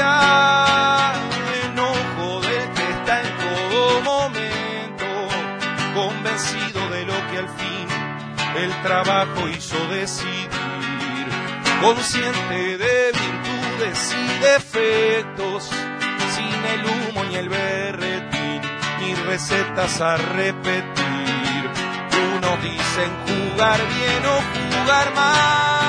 historia, 0.00 1.12
enojo 1.64 2.40
del 2.40 2.72
que 2.72 2.90
está 2.90 3.22
en 3.22 3.36
todo 3.38 4.00
momento, 4.02 5.06
convencido 5.94 6.88
de 6.90 7.04
lo 7.04 7.14
que 7.30 7.38
al 7.38 7.48
fin 7.48 7.86
el 8.56 8.82
trabajo 8.82 9.48
hizo 9.48 9.76
decidir, 9.88 10.48
consciente 11.82 12.78
de 12.78 13.12
virtudes 13.12 14.16
y 14.16 14.38
defectos, 14.42 15.70
sin 16.34 16.64
el 16.64 16.84
humo 16.86 17.24
ni 17.28 17.36
el 17.36 17.48
berretín, 17.48 18.62
ni 19.00 19.14
recetas 19.14 20.00
a 20.00 20.16
repetir. 20.16 21.70
Unos 22.36 22.62
dicen 22.62 23.10
jugar 23.26 23.78
bien 23.78 24.26
o 24.26 24.80
jugar 24.80 25.14
mal, 25.14 25.79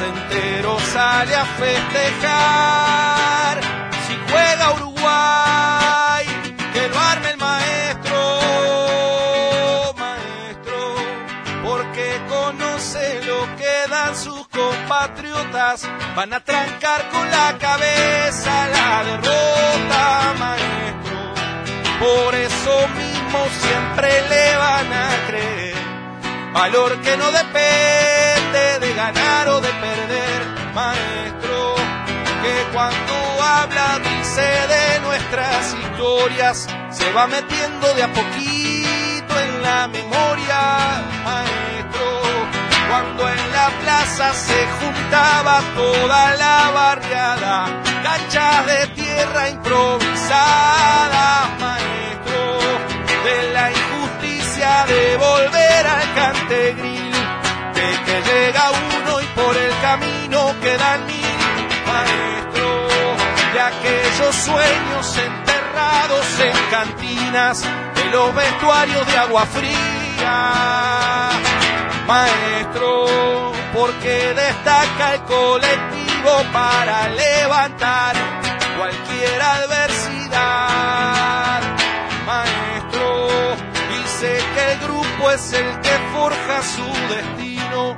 entero 0.00 0.78
sale 0.92 1.34
a 1.34 1.44
festejar, 1.44 3.60
si 4.06 4.16
juega 4.30 4.72
Uruguay, 4.74 6.24
que 6.72 6.88
lo 6.88 6.96
arme 6.98 7.30
el 7.30 7.36
maestro, 7.36 8.16
maestro, 9.96 10.94
porque 11.64 12.20
conoce 12.28 13.20
lo 13.24 13.56
que 13.56 13.88
dan 13.88 14.14
sus 14.16 14.46
compatriotas, 14.48 15.88
van 16.16 16.32
a 16.32 16.40
trancar 16.40 17.08
con 17.10 17.30
la 17.30 17.56
cabeza 17.58 18.68
la 18.68 19.04
derrota, 19.04 20.34
maestro, 20.38 21.34
por 22.00 22.34
eso 22.34 22.88
mismo 22.88 23.46
siempre 23.60 24.08
le 24.28 24.56
van 24.56 24.92
a 24.92 25.08
creer, 25.28 25.76
valor 26.52 27.00
que 27.00 27.16
no 27.16 27.30
depende 27.30 28.53
ganar 28.94 29.48
o 29.48 29.60
de 29.60 29.68
perder, 29.68 30.46
maestro, 30.74 31.74
que 32.42 32.66
cuando 32.72 33.42
habla 33.42 33.98
dice 33.98 34.42
de 34.42 35.00
nuestras 35.00 35.74
historias, 35.74 36.66
se 36.90 37.12
va 37.12 37.26
metiendo 37.26 37.92
de 37.94 38.02
a 38.02 38.12
poquito 38.12 39.40
en 39.40 39.62
la 39.62 39.88
memoria, 39.88 41.02
maestro. 41.24 42.22
Cuando 42.88 43.28
en 43.28 43.52
la 43.52 43.70
plaza 43.82 44.32
se 44.32 44.66
juntaba 44.78 45.60
toda 45.74 46.36
la 46.36 46.70
barriada, 46.70 47.82
canchas 48.02 48.66
de 48.66 48.86
tierra 48.94 49.48
improvisada, 49.48 51.50
maestro, 51.58 52.58
de 53.24 53.52
la 53.52 53.72
injusticia 53.72 54.84
de 54.86 55.16
volver 55.16 55.86
al 55.86 56.14
que 56.48 56.93
llega 58.24 58.70
uno 58.70 59.20
y 59.20 59.26
por 59.26 59.56
el 59.56 59.72
camino 59.80 60.54
quedan 60.60 61.06
mil, 61.06 61.38
maestro, 61.86 62.86
de 63.52 63.60
aquellos 63.60 64.34
sueños 64.34 65.18
enterrados 65.18 66.40
en 66.40 66.56
cantinas, 66.70 67.62
de 67.94 68.04
los 68.10 68.34
vestuarios 68.34 69.06
de 69.06 69.16
agua 69.16 69.46
fría. 69.46 71.30
Maestro, 72.06 73.52
porque 73.72 74.34
destaca 74.34 75.14
el 75.14 75.22
colectivo 75.22 76.44
para 76.52 77.08
levantar 77.08 78.14
cualquier 78.76 79.40
adversidad. 79.40 80.34
Maestro, 82.26 83.28
dice 83.90 84.38
que 84.54 84.72
el 84.72 84.78
grupo 84.80 85.30
es 85.30 85.52
el 85.52 85.80
que 85.80 85.98
forja 86.12 86.62
su 86.62 86.84
destino 87.14 87.96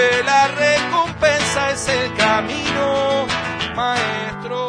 que 0.00 0.22
la 0.22 0.48
recompensa 0.48 1.70
es 1.72 1.88
el 1.88 2.14
camino. 2.14 3.26
Maestro. 3.74 4.60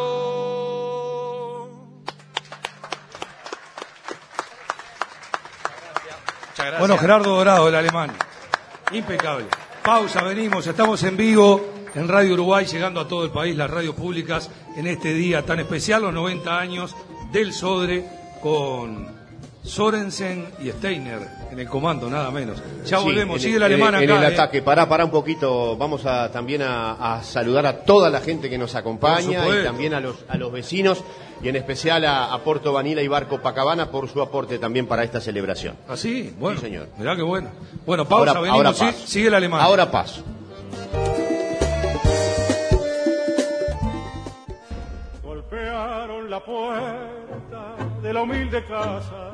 Bueno, 6.80 6.98
Gerardo 6.98 7.36
Dorado, 7.36 7.70
el 7.70 7.76
alemán. 7.76 8.12
Impecable. 8.92 9.46
Pausa, 9.84 10.22
venimos, 10.24 10.68
estamos 10.68 11.02
en 11.04 11.18
vivo 11.18 11.66
en 11.96 12.08
Radio 12.08 12.34
Uruguay, 12.34 12.66
llegando 12.66 13.02
a 13.02 13.08
todo 13.08 13.26
el 13.26 13.32
país, 13.32 13.56
las 13.56 13.70
radios 13.70 13.96
públicas, 13.96 14.50
en 14.76 14.88
este 14.88 15.14
día 15.14 15.44
tan 15.46 15.60
especial, 15.60 16.04
los 16.04 16.14
90 16.14 16.60
años 16.60 16.96
del 17.32 17.54
Sodre, 17.54 18.06
con 18.42 19.08
Sorensen 19.64 20.52
y 20.60 20.70
Steiner 20.70 21.41
en 21.52 21.60
el 21.60 21.68
comando, 21.68 22.10
nada 22.10 22.32
menos. 22.32 22.62
Ya 22.86 22.98
Sí, 23.00 23.04
volvemos, 23.04 23.36
en 23.38 23.42
sigue 23.42 23.56
el- 23.58 23.64
alemán 23.64 23.90
en, 23.90 23.96
acá. 23.96 24.04
En 24.04 24.10
el 24.12 24.24
eh. 24.24 24.34
ataque, 24.34 24.62
pará, 24.62 24.88
pará 24.88 25.04
un 25.06 25.12
poquito. 25.12 25.76
Vamos 25.78 26.06
a 26.06 26.32
también 26.32 26.62
a, 26.62 27.16
a 27.18 27.24
saludar 27.24 27.66
a 27.66 27.80
toda 27.84 28.10
la 28.10 28.22
gente 28.22 28.50
que 28.50 28.58
nos 28.58 28.74
acompaña 28.76 29.46
y 29.48 29.64
también 29.64 29.94
a 29.94 30.00
los, 30.00 30.16
a 30.30 30.38
los 30.38 30.52
vecinos 30.52 31.04
y 31.44 31.50
en 31.50 31.56
especial 31.56 32.06
a, 32.06 32.34
a 32.34 32.38
Porto 32.44 32.72
Vanila 32.72 33.02
y 33.02 33.08
Barco 33.08 33.42
Pacabana 33.42 33.92
por 33.92 34.08
su 34.10 34.22
aporte 34.22 34.60
también 34.60 34.88
para 34.88 35.04
esta 35.04 35.20
celebración. 35.20 35.76
Así, 35.90 36.34
bueno. 36.40 36.60
Sí, 36.60 36.68
señor. 36.68 36.88
Mirá 36.98 37.16
qué 37.16 37.24
bueno. 37.24 37.50
Bueno, 37.86 38.08
pausa, 38.08 38.30
Ahora- 38.32 38.42
venimos, 38.42 38.58
ahora 38.58 38.74
sí- 38.74 38.86
paso. 38.86 39.08
sigue 39.08 39.28
el 39.28 39.34
alemán. 39.34 39.62
Ahora 39.62 39.92
paso. 39.92 40.24
Golpearon 45.24 46.30
la 46.30 46.40
puerta 46.44 47.76
de 48.02 48.14
la 48.14 48.22
humilde 48.22 48.64
casa. 48.66 49.32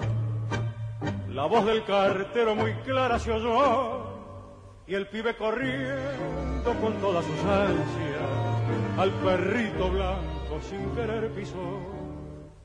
La 1.31 1.45
voz 1.45 1.65
del 1.65 1.83
cartero 1.83 2.55
muy 2.55 2.73
clara 2.85 3.19
se 3.19 3.31
oyó. 3.31 4.15
Y 4.87 4.95
el 4.95 5.07
pibe 5.07 5.35
corriendo 5.35 6.73
con 6.81 6.93
todas 7.01 7.25
sus 7.25 7.39
ansias 7.39 8.97
al 8.97 9.11
perrito 9.11 9.89
blanco 9.91 10.59
sin 10.69 10.89
querer 10.95 11.29
pisó. 11.31 11.79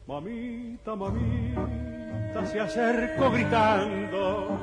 Mamita, 0.07 0.95
mamita 0.95 2.47
se 2.47 2.61
acercó 2.61 3.31
gritando. 3.31 4.59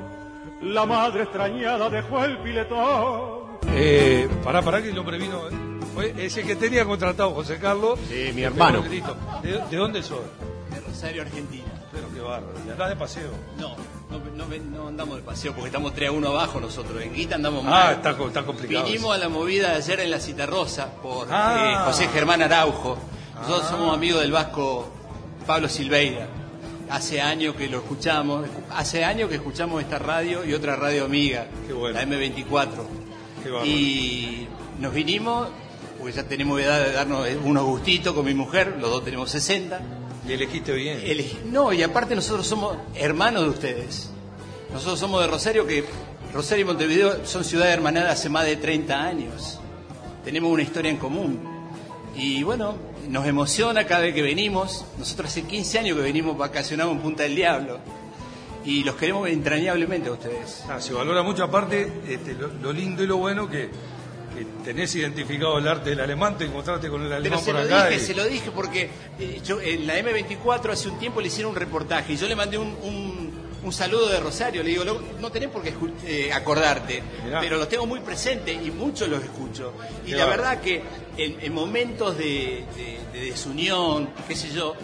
La 0.61 0.85
madre 0.85 1.23
extrañada 1.23 1.89
dejó 1.89 2.23
el 2.23 2.37
piletón. 2.39 3.59
Eh, 3.67 4.27
pará, 4.43 4.61
pará 4.61 4.81
que 4.81 4.91
lo 4.93 5.05
previno. 5.05 5.47
eh. 5.49 5.51
Fue 5.93 6.13
ese 6.17 6.43
que 6.43 6.55
tenía 6.55 6.85
contratado 6.85 7.31
José 7.31 7.59
Carlos. 7.59 7.99
Sí, 8.07 8.31
mi 8.33 8.43
hermano. 8.43 8.81
el. 8.81 9.15
¿De, 9.43 9.51
de 9.69 9.77
dónde 9.77 10.01
sos? 10.01 10.21
de 10.71 10.79
Rosario, 10.81 11.21
Argentina. 11.23 11.65
Pero 11.91 12.07
qué 12.13 12.19
bárbaro. 12.21 12.53
¿Y 12.65 12.69
andás 12.69 12.89
de 12.89 12.95
paseo? 12.95 13.31
No, 13.57 13.75
no, 14.09 14.45
no, 14.71 14.87
andamos 14.87 15.15
de 15.17 15.23
paseo 15.23 15.53
porque 15.53 15.67
estamos 15.67 15.93
3 15.93 16.09
a 16.09 16.11
1 16.11 16.27
abajo 16.27 16.59
nosotros. 16.59 17.01
En 17.01 17.13
Guita 17.13 17.35
andamos 17.35 17.63
Ah, 17.65 17.69
mal. 17.69 17.93
está, 17.95 18.15
co- 18.17 18.27
está 18.27 18.43
complicado. 18.45 18.85
Vinimos 18.85 19.15
a 19.15 19.17
la 19.17 19.29
movida 19.29 19.69
de 19.71 19.75
ayer 19.77 19.99
en 20.01 20.11
la 20.11 20.19
Citarrosa 20.19 20.87
por 21.01 21.27
Ah. 21.31 21.81
eh, 21.81 21.85
José 21.85 22.07
Germán 22.09 22.41
Araujo. 22.41 22.97
Nosotros 23.41 23.69
somos 23.69 23.93
amigos 23.95 24.21
del 24.21 24.31
vasco 24.31 24.87
Pablo 25.47 25.67
Silveira. 25.69 26.27
Hace 26.91 27.21
años 27.21 27.55
que 27.55 27.67
lo 27.69 27.77
escuchamos, 27.77 28.45
hace 28.75 29.05
años 29.05 29.29
que 29.29 29.35
escuchamos 29.35 29.81
esta 29.81 29.99
radio 29.99 30.43
y 30.45 30.53
otra 30.53 30.75
radio 30.75 31.05
amiga, 31.05 31.45
Qué 31.67 31.73
bueno. 31.73 31.95
la 31.99 32.03
M24. 32.05 32.69
Qué 33.43 33.49
bárbaro. 33.49 33.65
y 33.65 34.47
nos 34.79 34.93
vinimos, 34.93 35.47
porque 35.97 36.13
ya 36.13 36.23
tenemos 36.23 36.59
edad 36.59 36.83
de 36.83 36.91
darnos 36.91 37.27
unos 37.43 37.63
gustitos 37.63 38.13
con 38.13 38.25
mi 38.25 38.33
mujer, 38.33 38.77
los 38.79 38.89
dos 38.89 39.03
tenemos 39.05 39.29
60. 39.29 39.79
Y 40.29 40.33
elegiste 40.33 40.73
bien. 40.73 41.01
No, 41.51 41.73
y 41.73 41.81
aparte 41.81 42.13
nosotros 42.13 42.45
somos 42.45 42.77
hermanos 42.93 43.45
de 43.45 43.49
ustedes. 43.49 44.11
Nosotros 44.71 44.99
somos 44.99 45.21
de 45.21 45.27
Rosario, 45.27 45.65
que 45.65 45.83
Rosario 46.31 46.65
y 46.65 46.67
Montevideo 46.67 47.25
son 47.25 47.43
ciudades 47.43 47.73
hermanadas 47.73 48.19
hace 48.19 48.29
más 48.29 48.45
de 48.45 48.55
30 48.55 49.01
años. 49.01 49.59
Tenemos 50.23 50.51
una 50.51 50.61
historia 50.61 50.91
en 50.91 50.97
común. 50.97 51.39
Y 52.15 52.43
bueno, 52.43 52.75
nos 53.07 53.25
emociona 53.25 53.87
cada 53.87 54.01
vez 54.01 54.13
que 54.13 54.21
venimos. 54.21 54.85
Nosotros 54.99 55.29
hace 55.29 55.45
15 55.45 55.79
años 55.79 55.97
que 55.97 56.03
venimos 56.03 56.37
vacacionamos 56.37 56.95
en 56.97 57.01
Punta 57.01 57.23
del 57.23 57.35
Diablo. 57.35 57.79
Y 58.63 58.83
los 58.83 58.97
queremos 58.97 59.27
entrañablemente 59.29 60.09
a 60.09 60.11
ustedes. 60.11 60.63
Ah, 60.69 60.79
se 60.79 60.93
valora 60.93 61.23
mucho 61.23 61.43
aparte 61.43 61.91
este, 62.07 62.35
lo, 62.35 62.49
lo 62.49 62.71
lindo 62.71 63.03
y 63.03 63.07
lo 63.07 63.17
bueno 63.17 63.49
que, 63.49 63.71
que 64.39 64.45
tenés 64.63 64.95
identificado 64.95 65.57
el 65.57 65.67
arte 65.67 65.91
del 65.91 65.99
alemán, 65.99 66.37
te 66.37 66.45
encontraste 66.45 66.89
con 66.89 67.01
el 67.01 67.07
Pero 67.09 67.17
alemán 67.17 67.39
se 67.39 67.45
por 67.51 67.59
lo 67.61 67.65
acá. 67.65 67.87
dije, 67.89 68.01
y- 68.01 68.05
se 68.05 68.15
lo 68.15 68.25
dije 68.25 68.51
porque 68.51 68.89
eh, 69.19 69.41
yo 69.45 69.59
en 69.61 69.85
la 69.87 69.97
M24 69.99 70.71
hace 70.71 70.87
un 70.89 70.97
tiempo 70.99 71.19
le 71.21 71.27
hicieron 71.27 71.51
un 71.51 71.57
reportaje 71.57 72.13
y 72.13 72.17
yo 72.17 72.27
le 72.27 72.35
mandé 72.35 72.57
un, 72.57 72.67
un- 72.83 73.29
un 73.61 73.73
saludo 73.73 74.07
de 74.07 74.19
Rosario. 74.21 74.63
Le 74.63 74.69
digo, 74.69 74.85
"Lo- 74.85 75.01
no 75.19 75.29
tenés 75.31 75.49
por 75.49 75.61
qué 75.61 75.73
eh, 76.05 76.31
acordarte, 76.31 77.03
Mirá. 77.25 77.41
pero 77.41 77.57
los 77.57 77.67
tengo 77.67 77.85
muy 77.85 77.99
presentes 77.99 78.57
y 78.65 78.71
muchos 78.71 79.09
los 79.09 79.21
escucho. 79.21 79.73
Y 80.07 80.11
la 80.11 80.25
verdad 80.25 80.61
que 80.61 80.81
en, 81.17 81.37
en 81.41 81.53
momentos 81.53 82.17
de, 82.17 82.63
de- 82.77 82.99
de 83.19 83.25
desunión, 83.31 84.11
qué 84.27 84.35
sé 84.35 84.49
yo, 84.51 84.75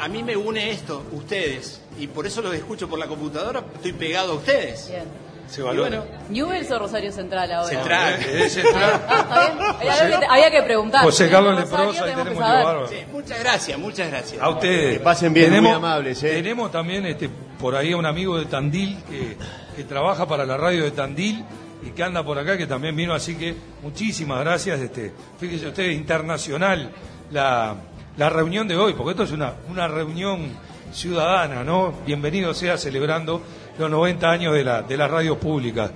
a, 0.00 0.04
a 0.04 0.08
mí 0.08 0.22
me 0.24 0.36
une 0.36 0.70
esto, 0.70 1.04
ustedes. 1.12 1.80
Y 2.00 2.08
por 2.08 2.26
eso 2.26 2.42
los 2.42 2.52
escucho 2.54 2.88
por 2.88 2.98
la 2.98 3.06
computadora, 3.06 3.64
estoy 3.76 3.92
pegado 3.92 4.32
a 4.32 4.34
ustedes. 4.36 4.88
Bien. 4.88 5.04
Se 5.48 5.60
Y 5.60 5.64
valora. 5.64 6.00
bueno, 6.00 6.04
¿Newells 6.28 6.70
o 6.70 6.78
Rosario 6.78 7.12
Central 7.12 7.52
ahora? 7.52 7.68
Central. 7.68 8.14
Eh, 8.26 8.48
Central. 8.50 9.02
Ah, 9.08 9.78
está 9.80 10.04
bien. 10.04 10.14
Había 10.14 10.18
que, 10.20 10.26
había 10.26 10.50
que 10.50 10.62
preguntar. 10.62 11.02
José 11.04 11.30
Carlos 11.30 11.58
Leprosa, 11.58 12.04
ahí 12.04 12.14
tenemos 12.14 12.88
que. 12.88 12.96
Sí, 12.96 13.04
muchas 13.12 13.40
gracias, 13.40 13.78
muchas 13.78 14.08
gracias. 14.08 14.42
A 14.42 14.48
ustedes. 14.50 14.98
Que 14.98 15.04
pasen 15.04 15.32
bien, 15.32 15.62
muy 15.62 15.72
amables, 15.72 16.22
¿eh? 16.22 16.30
Tenemos 16.30 16.70
también 16.72 17.06
este, 17.06 17.28
por 17.60 17.74
ahí 17.76 17.92
a 17.92 17.96
un 17.96 18.06
amigo 18.06 18.38
de 18.38 18.46
Tandil 18.46 18.96
que, 19.08 19.36
que 19.76 19.84
trabaja 19.84 20.26
para 20.26 20.44
la 20.44 20.56
radio 20.56 20.84
de 20.84 20.90
Tandil 20.90 21.44
y 21.86 21.90
que 21.90 22.02
anda 22.02 22.24
por 22.24 22.38
acá, 22.38 22.56
que 22.56 22.66
también 22.66 22.96
vino, 22.96 23.14
así 23.14 23.36
que 23.36 23.54
muchísimas 23.82 24.40
gracias. 24.40 24.80
Este, 24.80 25.12
fíjense 25.38 25.68
ustedes, 25.68 25.94
internacional 25.94 26.90
la, 27.30 27.76
la 28.16 28.30
reunión 28.30 28.66
de 28.66 28.76
hoy, 28.76 28.94
porque 28.94 29.10
esto 29.12 29.22
es 29.22 29.30
una, 29.32 29.52
una 29.68 29.86
reunión 29.86 30.48
ciudadana, 30.92 31.62
¿no? 31.62 31.92
Bienvenido 32.06 32.54
sea 32.54 32.76
celebrando 32.78 33.42
los 33.78 33.90
90 33.90 34.30
años 34.30 34.54
de, 34.54 34.64
la, 34.64 34.82
de 34.82 34.96
las 34.96 35.10
radios 35.10 35.36
públicas. 35.38 35.90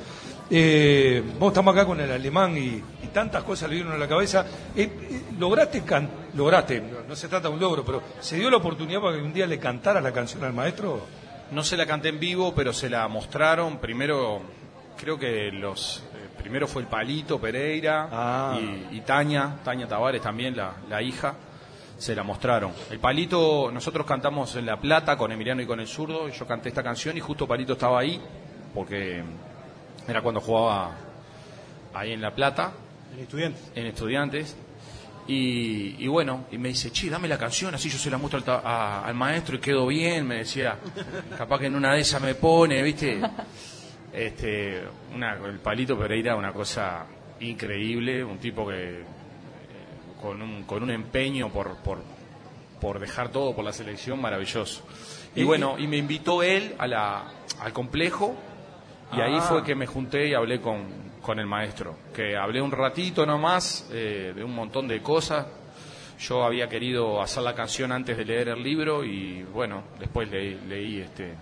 Eh, 0.52 1.22
vos 1.38 1.52
estamos 1.52 1.74
acá 1.74 1.86
con 1.86 2.00
el 2.00 2.10
alemán 2.10 2.56
y, 2.56 2.82
y 3.04 3.06
tantas 3.12 3.44
cosas 3.44 3.68
le 3.70 3.76
dieron 3.76 3.92
a 3.92 3.96
la 3.98 4.08
cabeza. 4.08 4.44
Eh, 4.74 4.82
eh, 4.82 5.22
lograste, 5.38 5.82
can- 5.84 6.10
lograste, 6.34 6.80
no, 6.80 6.98
no 7.08 7.14
se 7.16 7.28
trata 7.28 7.48
de 7.48 7.54
un 7.54 7.60
logro, 7.60 7.84
pero 7.84 8.02
¿se 8.20 8.36
dio 8.36 8.50
la 8.50 8.56
oportunidad 8.56 9.00
para 9.00 9.16
que 9.16 9.22
un 9.22 9.32
día 9.32 9.46
le 9.46 9.58
cantara 9.58 10.00
la 10.00 10.12
canción 10.12 10.42
al 10.44 10.52
maestro? 10.52 11.06
No 11.52 11.62
se 11.62 11.76
la 11.76 11.86
canté 11.86 12.08
en 12.08 12.18
vivo, 12.20 12.52
pero 12.54 12.72
se 12.72 12.88
la 12.90 13.06
mostraron. 13.08 13.78
Primero, 13.78 14.40
creo 14.98 15.18
que 15.18 15.50
los. 15.52 16.02
eh, 16.14 16.28
primero 16.38 16.66
fue 16.66 16.82
el 16.82 16.88
Palito 16.88 17.40
Pereira 17.40 18.08
Ah. 18.10 18.58
y, 18.90 18.96
y 18.96 19.00
Tania, 19.02 19.56
Tania 19.64 19.86
Tavares 19.86 20.20
también, 20.22 20.56
la, 20.56 20.72
la 20.88 21.00
hija. 21.00 21.34
Se 22.00 22.14
la 22.14 22.22
mostraron. 22.22 22.72
El 22.90 22.98
Palito, 22.98 23.70
nosotros 23.70 24.06
cantamos 24.06 24.56
en 24.56 24.64
La 24.64 24.80
Plata 24.80 25.18
con 25.18 25.30
Emiliano 25.32 25.60
y 25.60 25.66
con 25.66 25.80
el 25.80 25.86
zurdo. 25.86 26.28
y 26.28 26.32
Yo 26.32 26.46
canté 26.46 26.70
esta 26.70 26.82
canción 26.82 27.14
y 27.16 27.20
justo 27.20 27.46
Palito 27.46 27.74
estaba 27.74 28.00
ahí, 28.00 28.18
porque 28.74 29.22
era 30.08 30.22
cuando 30.22 30.40
jugaba 30.40 30.96
ahí 31.92 32.12
en 32.12 32.22
La 32.22 32.34
Plata 32.34 32.72
El 33.12 33.20
estudiante. 33.20 33.60
en 33.74 33.86
estudiantes. 33.86 34.56
Y, 35.26 35.96
y 36.02 36.08
bueno, 36.08 36.46
y 36.50 36.56
me 36.56 36.70
dice, 36.70 36.90
che, 36.90 37.10
dame 37.10 37.28
la 37.28 37.36
canción, 37.36 37.74
así 37.74 37.90
yo 37.90 37.98
se 37.98 38.10
la 38.10 38.16
muestro 38.16 38.38
al, 38.38 38.44
ta- 38.44 38.62
a- 38.64 39.04
al 39.04 39.14
maestro 39.14 39.56
y 39.56 39.58
quedo 39.60 39.86
bien, 39.86 40.26
me 40.26 40.36
decía, 40.36 40.78
capaz 41.38 41.58
que 41.60 41.66
en 41.66 41.76
una 41.76 41.92
de 41.94 42.00
esas 42.00 42.22
me 42.22 42.34
pone, 42.34 42.82
¿viste? 42.82 43.20
Este, 44.12 44.82
una, 45.14 45.34
el 45.34 45.58
Palito 45.60 45.98
Pereira, 45.98 46.34
una 46.34 46.52
cosa 46.52 47.04
increíble, 47.40 48.24
un 48.24 48.38
tipo 48.38 48.66
que 48.66 49.04
con 50.20 50.42
un, 50.42 50.64
con 50.64 50.83
un 50.83 50.90
empeño 50.90 51.48
por, 51.50 51.76
por, 51.78 52.02
por 52.80 52.98
dejar 52.98 53.30
todo 53.30 53.54
por 53.54 53.64
la 53.64 53.72
selección 53.72 54.20
maravilloso. 54.20 54.85
Y 55.35 55.40
Y- 55.40 55.44
bueno, 55.44 55.76
y 55.78 55.87
me 55.87 55.96
invitó 55.96 56.42
él 56.42 56.74
a 56.78 56.87
la, 56.87 57.24
al 57.61 57.72
complejo 57.72 58.37
y 59.12 59.20
ahí 59.20 59.37
Ah. 59.38 59.42
fue 59.42 59.62
que 59.64 59.74
me 59.74 59.87
junté 59.87 60.28
y 60.28 60.35
hablé 60.35 60.61
con, 60.61 60.87
con 61.22 61.38
el 61.38 61.46
maestro, 61.46 61.96
que 62.14 62.37
hablé 62.37 62.61
un 62.62 62.70
ratito 62.70 63.24
nomás 63.26 63.88
eh, 63.92 64.33
de 64.35 64.44
un 64.44 64.54
montón 64.54 64.87
de 64.88 65.02
cosas. 65.02 65.46
Yo 66.20 66.44
había 66.44 66.68
querido 66.68 67.22
hacer 67.22 67.42
la 67.42 67.54
canción 67.54 67.92
antes 67.92 68.16
de 68.16 68.24
leer 68.26 68.48
el 68.50 68.62
libro 68.62 69.04
y 69.04 69.42
bueno, 69.44 69.85
después 69.98 70.30
leí, 70.30 70.61
leí 70.68 71.00
este 71.00 71.35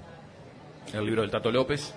el 0.94 1.04
libro 1.04 1.22
del 1.22 1.30
Tato 1.30 1.50
López. 1.50 1.92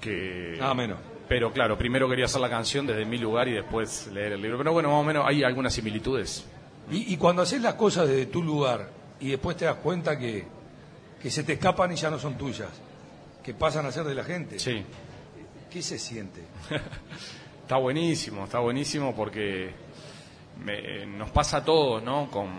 Que, 0.00 0.56
Nada 0.58 0.74
menos. 0.74 0.98
Pero 1.32 1.50
claro, 1.50 1.78
primero 1.78 2.06
quería 2.10 2.26
hacer 2.26 2.42
la 2.42 2.50
canción 2.50 2.86
desde 2.86 3.06
mi 3.06 3.16
lugar 3.16 3.48
y 3.48 3.52
después 3.52 4.06
leer 4.12 4.32
el 4.32 4.42
libro. 4.42 4.58
Pero 4.58 4.74
bueno, 4.74 4.90
más 4.90 4.98
o 4.98 5.02
menos 5.02 5.24
hay 5.26 5.42
algunas 5.42 5.72
similitudes. 5.72 6.44
Y, 6.90 7.14
y 7.14 7.16
cuando 7.16 7.40
haces 7.40 7.62
las 7.62 7.72
cosas 7.72 8.06
desde 8.06 8.26
tu 8.26 8.42
lugar 8.42 8.90
y 9.18 9.30
después 9.30 9.56
te 9.56 9.64
das 9.64 9.76
cuenta 9.76 10.18
que, 10.18 10.44
que 11.22 11.30
se 11.30 11.42
te 11.42 11.54
escapan 11.54 11.90
y 11.90 11.96
ya 11.96 12.10
no 12.10 12.18
son 12.18 12.36
tuyas, 12.36 12.68
que 13.42 13.54
pasan 13.54 13.86
a 13.86 13.92
ser 13.92 14.04
de 14.04 14.14
la 14.14 14.24
gente, 14.24 14.58
Sí. 14.58 14.84
¿qué 15.70 15.80
se 15.80 15.98
siente? 15.98 16.42
Está 17.62 17.76
buenísimo, 17.78 18.44
está 18.44 18.58
buenísimo 18.58 19.14
porque 19.14 19.70
me- 20.62 21.06
nos 21.06 21.30
pasa 21.30 21.58
a 21.58 21.64
todos, 21.64 22.02
¿no? 22.02 22.28
Con, 22.30 22.50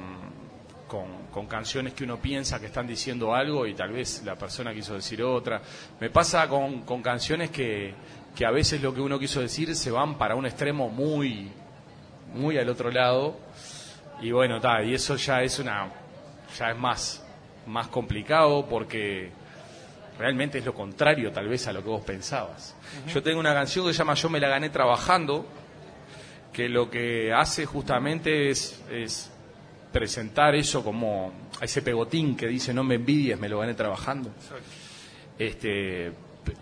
con- 0.88 1.28
con 1.32 1.46
canciones 1.46 1.94
que 1.94 2.06
uno 2.06 2.18
piensa 2.18 2.60
que 2.60 2.66
están 2.68 2.88
diciendo 2.88 3.36
algo 3.36 3.68
y 3.68 3.76
tal 3.76 3.92
vez 3.92 4.24
la 4.26 4.36
persona 4.36 4.74
quiso 4.74 4.96
decir 4.96 5.22
otra. 5.22 5.62
Me 6.00 6.10
pasa 6.10 6.48
con, 6.48 6.82
con 6.82 7.04
canciones 7.04 7.52
que, 7.52 7.94
que 8.36 8.46
a 8.46 8.52
veces 8.52 8.82
lo 8.82 8.94
que 8.94 9.02
uno 9.02 9.20
quiso 9.20 9.42
decir 9.42 9.76
se 9.76 9.92
van 9.92 10.18
para 10.18 10.36
un 10.36 10.46
extremo 10.46 10.90
muy, 10.90 11.52
muy 12.34 12.58
al 12.58 12.70
otro 12.70 12.92
lado. 12.92 13.38
Y 14.22 14.32
bueno, 14.32 14.58
está, 14.58 14.84
y 14.84 14.94
eso 14.94 15.16
ya 15.16 15.42
es 15.44 15.60
una, 15.60 15.92
ya 16.58 16.72
es 16.72 16.78
más, 16.78 17.24
más 17.68 17.88
complicado 17.88 18.68
porque 18.68 19.32
realmente 20.18 20.60
es 20.60 20.66
lo 20.66 20.74
contrario 20.74 21.32
tal 21.32 21.48
vez 21.48 21.68
a 21.68 21.74
lo 21.74 21.84
que 21.84 21.90
vos 21.90 22.04
pensabas. 22.04 22.76
Yo 23.14 23.22
tengo 23.22 23.40
una 23.40 23.54
canción 23.54 23.86
que 23.86 23.94
se 23.94 24.00
llama 24.00 24.14
Yo 24.14 24.30
me 24.30 24.40
la 24.40 24.50
gané 24.50 24.70
trabajando, 24.70 25.46
que 26.52 26.70
lo 26.70 26.90
que 26.90 27.34
hace 27.34 27.66
justamente 27.66 28.50
es, 28.50 28.84
es 28.90 29.32
presentar 29.92 30.56
eso 30.56 30.84
como 30.84 31.32
a 31.60 31.66
ese 31.66 31.82
pegotín 31.82 32.36
que 32.36 32.48
dice 32.48 32.74
no 32.74 32.84
me 32.84 32.96
envidies, 32.96 33.40
me 33.40 33.50
lo 33.50 33.60
gané 33.60 33.74
trabajando. 33.74 34.32
Este, 35.38 36.12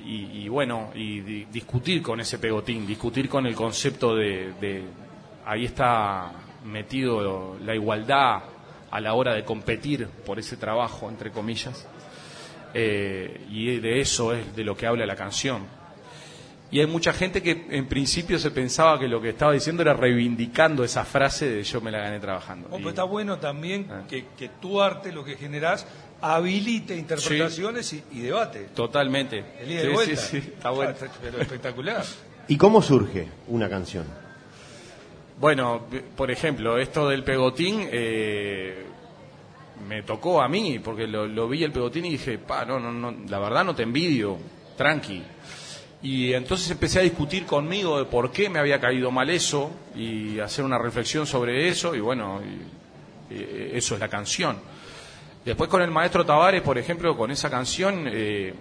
y, 0.06 0.44
y 0.44 0.48
bueno, 0.50 0.91
y 0.96 1.22
di- 1.22 1.46
discutir 1.52 2.02
con 2.02 2.20
ese 2.20 2.38
pegotín, 2.39 2.86
discutir 2.86 3.28
con 3.30 3.46
el 3.46 3.56
concepto 3.56 4.15
de, 4.15 4.54
de- 4.60 4.84
ahí 5.46 5.65
está 5.65 6.32
metido 6.65 7.58
la 7.63 7.74
igualdad 7.76 8.41
a 8.91 9.00
la 9.00 9.13
hora 9.13 9.34
de 9.34 9.44
competir 9.46 10.08
por 10.26 10.38
ese 10.39 10.58
trabajo, 10.58 11.10
entre 11.10 11.32
comillas. 11.32 11.88
Eh, 12.74 13.46
y 13.50 13.80
de 13.80 14.00
eso 14.02 14.34
es 14.34 14.56
de 14.56 14.63
lo 14.63 14.76
que 14.76 14.86
habla 14.88 15.06
la 15.06 15.15
canción. 15.15 15.63
Y 16.74 16.80
hay 16.80 16.86
mucha 16.88 17.12
gente 17.12 17.44
que 17.44 17.67
en 17.70 17.88
principio 17.88 18.39
se 18.39 18.50
pensaba 18.50 18.98
que 18.98 19.10
lo 19.10 19.22
que 19.22 19.30
estaba 19.30 19.52
diciendo 19.52 19.82
era 19.82 19.94
reivindicando 19.94 20.86
esa 20.86 21.04
frase 21.04 21.50
de 21.50 21.63
yo 21.63 21.82
me 21.82 21.91
la 21.91 21.98
gané 22.00 22.20
trabajando. 22.22 22.70
Oh, 22.72 22.76
Y- 22.76 22.78
pero 22.80 22.89
está 22.89 23.04
bueno 23.04 23.39
también 23.39 23.88
Ah. 23.91 24.04
que, 24.08 24.26
que 24.38 24.48
tu 24.48 24.82
arte, 24.82 25.12
lo 25.12 25.26
que 25.26 25.36
generás, 25.36 25.86
habilite 26.22 26.96
interpretaciones 26.96 27.94
y, 27.94 28.04
y 28.12 28.20
debate. 28.22 28.70
Totalmente. 28.76 29.44
El 29.60 29.68
día 29.70 29.82
Sí, 29.82 29.88
de 29.88 29.94
vuelta. 29.94 30.16
sí, 30.16 30.42
sí, 30.42 30.48
está 30.56 30.70
bueno. 30.70 30.94
Ah, 31.02 31.06
pero 31.22 31.42
espectacular. 31.42 32.04
¿Y 32.48 32.58
cómo 32.58 32.82
surge 32.82 33.28
una 33.48 33.70
canción? 33.70 34.06
Bueno, 35.40 35.88
por 36.16 36.30
ejemplo, 36.30 36.78
esto 36.78 37.10
del 37.10 37.24
pegotín 37.24 37.88
eh, 37.92 38.84
me 39.88 40.04
tocó 40.04 40.42
a 40.42 40.48
mí, 40.48 40.80
porque 40.80 41.08
lo, 41.08 41.26
lo 41.28 41.48
vi 41.48 41.64
el 41.64 41.72
pegotín 41.72 42.06
y 42.06 42.12
dije, 42.12 42.38
pa, 42.38 42.64
no, 42.66 42.80
no, 42.80 42.92
no, 42.92 43.16
la 43.28 43.40
verdad 43.40 43.66
no 43.66 43.74
te 43.74 43.84
envidio, 43.84 44.38
tranqui. 44.78 45.24
Y 46.04 46.34
entonces 46.34 46.70
empecé 46.70 47.00
a 47.00 47.04
discutir 47.04 47.46
conmigo 47.46 47.98
de 48.00 48.06
por 48.06 48.32
qué 48.32 48.50
me 48.50 48.60
había 48.60 48.80
caído 48.80 49.10
mal 49.12 49.30
eso 49.30 49.72
y 49.96 50.40
hacer 50.40 50.64
una 50.66 50.78
reflexión 50.78 51.26
sobre 51.26 51.68
eso 51.70 51.96
y 51.96 52.00
bueno, 52.00 52.42
y- 52.44 53.34
y 53.34 53.72
eso 53.74 53.94
es 53.96 54.00
la 54.00 54.08
canción. 54.10 54.58
Después 55.44 55.70
con 55.70 55.82
el 55.82 55.90
maestro 55.90 56.26
Tavares, 56.26 56.62
por 56.62 56.78
ejemplo, 56.78 57.18
con 57.18 57.32
esa 57.32 57.50
canción, 57.50 58.06
eh, 58.08 58.54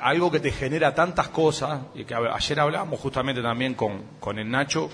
algo 0.00 0.30
que 0.30 0.40
te 0.40 0.50
genera 0.50 0.94
tantas 0.94 1.28
cosas, 1.28 1.80
y 1.94 2.04
que 2.04 2.14
ayer 2.14 2.60
hablábamos 2.60 2.98
justamente 3.00 3.40
también 3.40 3.74
con, 3.74 4.02
con 4.18 4.38
el 4.38 4.50
Nacho, 4.50 4.90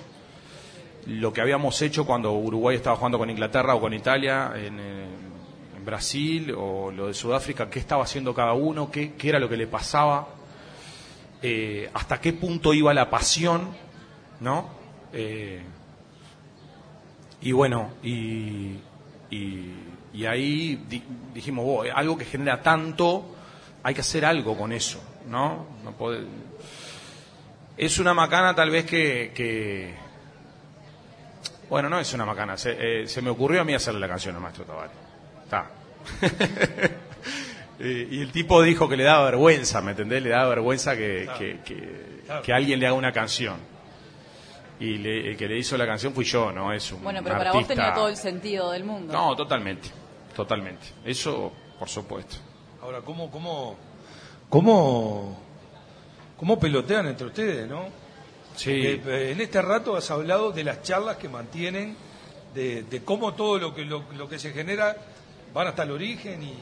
lo 1.06 1.32
que 1.32 1.40
habíamos 1.40 1.80
hecho 1.80 2.04
cuando 2.04 2.32
Uruguay 2.32 2.76
estaba 2.76 2.96
jugando 2.96 3.18
con 3.18 3.30
Inglaterra 3.30 3.74
o 3.74 3.80
con 3.80 3.94
Italia, 3.94 4.52
en, 4.54 4.78
eh, 4.78 5.06
Brasil 5.84 6.54
o 6.56 6.92
lo 6.92 7.08
de 7.08 7.14
Sudáfrica, 7.14 7.68
qué 7.68 7.80
estaba 7.80 8.04
haciendo 8.04 8.32
cada 8.32 8.52
uno, 8.52 8.88
qué, 8.88 9.14
qué 9.14 9.30
era 9.30 9.40
lo 9.40 9.48
que 9.48 9.56
le 9.56 9.66
pasaba, 9.66 10.28
eh, 11.42 11.90
hasta 11.92 12.20
qué 12.20 12.32
punto 12.32 12.72
iba 12.72 12.94
la 12.94 13.10
pasión, 13.10 13.68
¿no? 14.38 14.80
Y 17.42 17.50
bueno, 17.50 17.90
y, 18.04 18.78
y 20.12 20.26
ahí 20.26 20.76
di- 20.88 21.02
dijimos, 21.34 21.64
"Oh, 21.66 21.82
algo 21.94 22.16
que 22.18 22.24
genera 22.24 22.62
tanto, 22.62 23.34
hay 23.82 23.94
que 23.94 24.00
hacer 24.02 24.24
algo 24.24 24.56
con 24.56 24.72
eso, 24.72 25.02
¿no? 25.28 25.66
no 25.84 25.92
puede- 25.92 26.26
Es 27.76 27.98
una 27.98 28.12
macana 28.14 28.54
tal 28.54 28.70
vez 28.70 28.84
que, 28.84 29.32
que- 29.34 29.94
Bueno, 31.70 31.88
no 31.88 31.98
es 31.98 32.12
una 32.12 32.26
macana, 32.26 32.56
se, 32.58 33.02
eh, 33.02 33.08
se 33.08 33.22
me 33.22 33.30
ocurrió 33.30 33.62
a 33.62 33.64
mí 33.64 33.72
hacerle 33.74 34.00
la 34.00 34.08
canción 34.08 34.34
al 34.36 34.42
maestro 34.42 34.64
Tavares. 34.64 34.92
Está. 35.44 35.70
Y 37.84 38.20
el 38.20 38.30
tipo 38.30 38.62
dijo 38.62 38.88
que 38.88 38.96
le 38.96 39.02
daba 39.02 39.24
vergüenza, 39.24 39.80
¿me 39.80 39.90
entendés? 39.90 40.22
Le 40.22 40.28
daba 40.30 40.50
vergüenza 40.50 40.96
que, 40.96 41.28
que, 41.36 41.58
que- 41.64 42.12
Claro. 42.26 42.42
que 42.42 42.52
alguien 42.52 42.78
le 42.78 42.86
haga 42.86 42.94
una 42.94 43.10
canción. 43.12 43.56
Y 44.78 44.98
le- 44.98 45.30
el 45.30 45.36
que 45.36 45.48
le 45.48 45.58
hizo 45.58 45.76
la 45.76 45.84
canción 45.86 46.12
fui 46.14 46.24
yo, 46.24 46.52
¿no? 46.52 46.72
Es 46.72 46.92
un 46.92 47.02
Bueno, 47.02 47.20
pero 47.24 47.36
para 47.38 47.50
vos 47.52 47.66
tenía 47.66 47.92
todo 47.92 48.08
el 48.08 48.16
sentido 48.16 48.70
del 48.70 48.84
mundo. 48.84 49.12
No, 49.12 49.34
totalmente, 49.34 49.88
totalmente. 50.34 50.86
Eso, 51.04 51.52
por 51.78 51.88
supuesto. 51.88 52.36
Ahora, 52.82 53.00
¿cómo, 53.00 53.30
cómo, 53.30 53.76
cómo, 54.48 55.38
cómo 56.36 56.58
pelotean 56.58 57.06
entre 57.06 57.26
ustedes, 57.26 57.68
no? 57.68 57.86
Sí. 58.56 58.98
Porque, 58.98 59.28
eh, 59.28 59.32
en 59.32 59.40
este 59.40 59.62
rato 59.62 59.96
has 59.96 60.10
hablado 60.10 60.52
de 60.52 60.64
las 60.64 60.82
charlas 60.82 61.16
que 61.16 61.28
mantienen, 61.28 61.96
de, 62.54 62.82
de 62.82 63.02
cómo 63.02 63.34
todo 63.34 63.58
lo 63.58 63.74
que, 63.74 63.84
lo, 63.84 64.04
lo 64.16 64.28
que 64.28 64.38
se 64.38 64.52
genera 64.52 64.96
van 65.54 65.68
hasta 65.68 65.84
el 65.84 65.90
origen 65.92 66.42
y, 66.42 66.54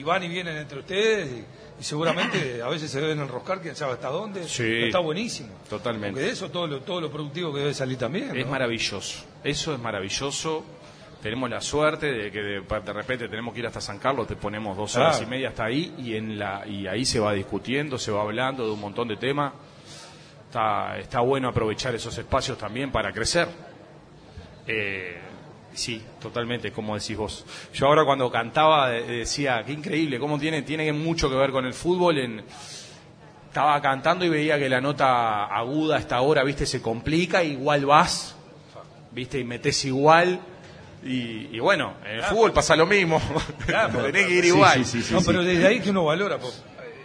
y 0.00 0.02
van 0.02 0.22
y 0.24 0.28
vienen 0.28 0.56
entre 0.56 0.80
ustedes 0.80 1.30
y, 1.30 1.44
y 1.80 1.84
seguramente 1.84 2.62
a 2.62 2.68
veces 2.68 2.90
se 2.90 3.00
deben 3.00 3.20
enroscar, 3.20 3.60
quién 3.60 3.76
sabe 3.76 3.92
hasta 3.92 4.08
dónde. 4.08 4.48
Sí. 4.48 4.84
Está 4.84 4.98
buenísimo. 4.98 5.50
Totalmente. 5.68 6.10
Porque 6.12 6.26
de 6.26 6.32
eso 6.32 6.50
todo 6.50 6.66
lo, 6.66 6.80
todo 6.80 7.00
lo 7.00 7.10
productivo 7.10 7.52
que 7.52 7.60
debe 7.60 7.74
salir 7.74 7.96
también. 7.98 8.36
Es 8.36 8.46
maravilloso. 8.46 9.24
Eso 9.44 9.74
es 9.74 9.80
maravilloso. 9.80 10.64
Tenemos 11.22 11.50
la 11.50 11.60
suerte 11.60 12.10
de 12.12 12.30
que 12.30 12.40
de, 12.40 12.60
de 12.60 12.92
repente 12.92 13.28
tenemos 13.28 13.52
que 13.52 13.60
ir 13.60 13.66
hasta 13.66 13.80
San 13.80 13.98
Carlos, 13.98 14.26
te 14.26 14.36
ponemos 14.36 14.76
dos 14.76 14.96
horas 14.96 15.18
Claro. 15.18 15.26
y 15.26 15.30
media 15.30 15.48
hasta 15.50 15.64
ahí 15.64 15.94
y 15.98 16.14
en 16.16 16.38
la 16.38 16.66
y 16.66 16.86
ahí 16.86 17.04
se 17.04 17.20
va 17.20 17.32
discutiendo, 17.34 17.98
se 17.98 18.10
va 18.10 18.22
hablando 18.22 18.64
de 18.64 18.72
un 18.72 18.80
montón 18.80 19.06
de 19.08 19.16
temas. 19.16 19.52
Está, 20.46 20.98
está 20.98 21.20
bueno 21.20 21.48
aprovechar 21.48 21.94
esos 21.94 22.16
espacios 22.18 22.56
también 22.58 22.90
para 22.90 23.12
crecer. 23.12 23.48
Eh, 24.66 25.18
sí, 25.72 26.02
totalmente, 26.20 26.72
como 26.72 26.94
decís 26.98 27.16
vos. 27.16 27.46
Yo 27.72 27.86
ahora 27.86 28.04
cuando 28.04 28.30
cantaba 28.30 28.94
eh, 28.96 29.02
decía, 29.02 29.62
qué 29.64 29.72
increíble, 29.72 30.18
cómo 30.18 30.38
tiene, 30.38 30.62
tiene 30.62 30.92
mucho 30.92 31.28
que 31.28 31.36
ver 31.36 31.50
con 31.52 31.66
el 31.66 31.74
fútbol. 31.74 32.18
En, 32.18 32.42
estaba 33.46 33.80
cantando 33.82 34.24
y 34.24 34.28
veía 34.28 34.58
que 34.58 34.68
la 34.68 34.80
nota 34.80 35.44
aguda 35.46 35.96
hasta 35.96 36.16
ahora, 36.16 36.44
viste, 36.44 36.66
se 36.66 36.80
complica, 36.80 37.42
igual 37.42 37.84
vas, 37.86 38.36
viste, 39.12 39.38
y 39.38 39.44
metes 39.44 39.84
igual. 39.84 40.40
Y, 41.02 41.48
y 41.56 41.58
bueno, 41.60 41.94
en 42.04 42.16
el 42.16 42.22
fútbol 42.24 42.52
pasa 42.52 42.76
lo 42.76 42.86
mismo. 42.86 43.20
Claro, 43.66 44.04
Tenés 44.04 44.26
que 44.26 44.32
ir 44.34 44.42
sí, 44.44 44.48
igual. 44.48 44.84
sí, 44.84 45.02
sí, 45.02 45.14
no, 45.14 45.20
pero 45.22 45.42
desde 45.42 45.66
ahí 45.66 45.80
que 45.80 45.90
uno 45.90 46.04
valora. 46.04 46.38
po. 46.38 46.48
Eh, 46.48 46.52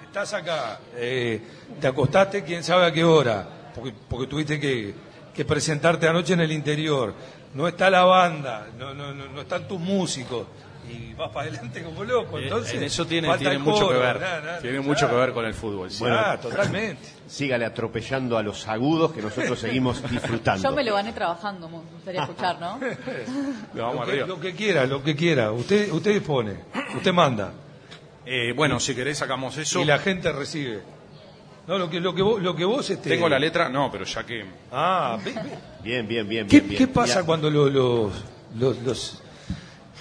Estás 0.06 0.34
acá, 0.34 0.80
eh, 0.96 1.42
te 1.80 1.88
acostaste, 1.88 2.44
quién 2.44 2.64
sabe 2.64 2.86
a 2.86 2.92
qué 2.92 3.04
hora, 3.04 3.48
porque, 3.74 3.94
porque 4.10 4.28
tuviste 4.28 4.60
que, 4.60 4.94
que 5.34 5.46
presentarte 5.46 6.08
anoche 6.08 6.34
en 6.34 6.42
el 6.42 6.52
interior. 6.52 7.14
No 7.54 7.68
está 7.70 7.90
la 7.90 8.04
banda, 8.04 8.68
no, 8.78 8.94
no, 8.94 9.14
no, 9.14 9.28
no 9.28 9.42
están 9.42 9.68
tus 9.68 9.80
músicos. 9.80 10.46
Y 10.90 11.14
vas 11.14 11.30
para 11.32 11.48
adelante 11.50 11.82
como 11.84 12.04
loco. 12.04 12.38
Eh, 12.40 12.44
Entonces, 12.44 12.74
en 12.76 12.84
eso 12.84 13.06
tiene, 13.06 13.36
tiene 13.38 13.58
mucho 13.58 13.90
que 13.90 13.96
ver. 13.98 14.20
tiene 14.62 14.80
mucho 14.82 15.10
que 15.10 15.16
ver 15.16 15.32
con 15.34 15.46
el 15.46 15.54
fútbol. 15.54 15.90
sí. 15.92 16.04
Ah, 16.08 16.38
totalmente. 16.42 17.02
Sígale 17.28 17.66
atropellando 17.66 18.38
a 18.38 18.44
los 18.44 18.68
agudos 18.68 19.12
que 19.12 19.22
nosotros 19.22 19.58
seguimos 19.60 20.02
disfrutando. 20.12 20.62
Yo 20.70 20.76
me 20.76 20.84
lo 20.84 20.94
gané 20.94 21.12
trabajando, 21.14 21.68
me 21.68 21.78
gustaría 21.80 22.22
escuchar, 22.22 22.60
¿no? 22.60 22.80
Lo 23.74 23.84
vamos 23.84 24.00
Lo 24.02 24.06
que, 24.06 24.12
arriba. 24.12 24.28
lo 24.28 24.40
que 24.40 24.54
quiera, 24.54 24.86
lo 24.86 25.04
que 25.04 25.16
quiera. 25.16 25.52
Usted, 25.52 25.92
usted 25.92 26.14
dispone, 26.14 26.56
usted 26.96 27.12
manda. 27.14 27.52
Eh, 28.26 28.54
bueno, 28.56 28.80
si 28.80 28.94
querés 28.96 29.18
sacamos 29.18 29.58
eso. 29.58 29.80
Y 29.82 29.86
la 29.86 29.98
gente 30.00 30.32
recibe. 30.32 30.82
No, 31.68 31.80
lo 31.80 31.90
que, 31.90 32.00
lo 32.00 32.14
que 32.14 32.22
vos, 32.22 32.40
lo 32.44 32.56
que 32.56 32.64
vos 32.64 32.88
este... 32.92 33.10
Tengo 33.10 33.28
la 33.28 33.40
letra, 33.40 33.70
no, 33.70 33.90
pero 33.92 34.06
ya 34.06 34.24
que... 34.24 34.46
Ah, 34.72 35.18
Bien, 35.84 36.08
bien, 36.08 36.28
bien, 36.30 36.48
¿Qué, 36.48 36.58
bien, 36.60 36.70
bien. 36.70 36.78
qué 36.78 36.88
pasa 36.88 37.22
Ya- 37.22 37.26
cuando 37.26 37.50
lo- 37.50 37.70
los, 37.70 38.14
los, 38.56 38.78
los, 38.84 39.24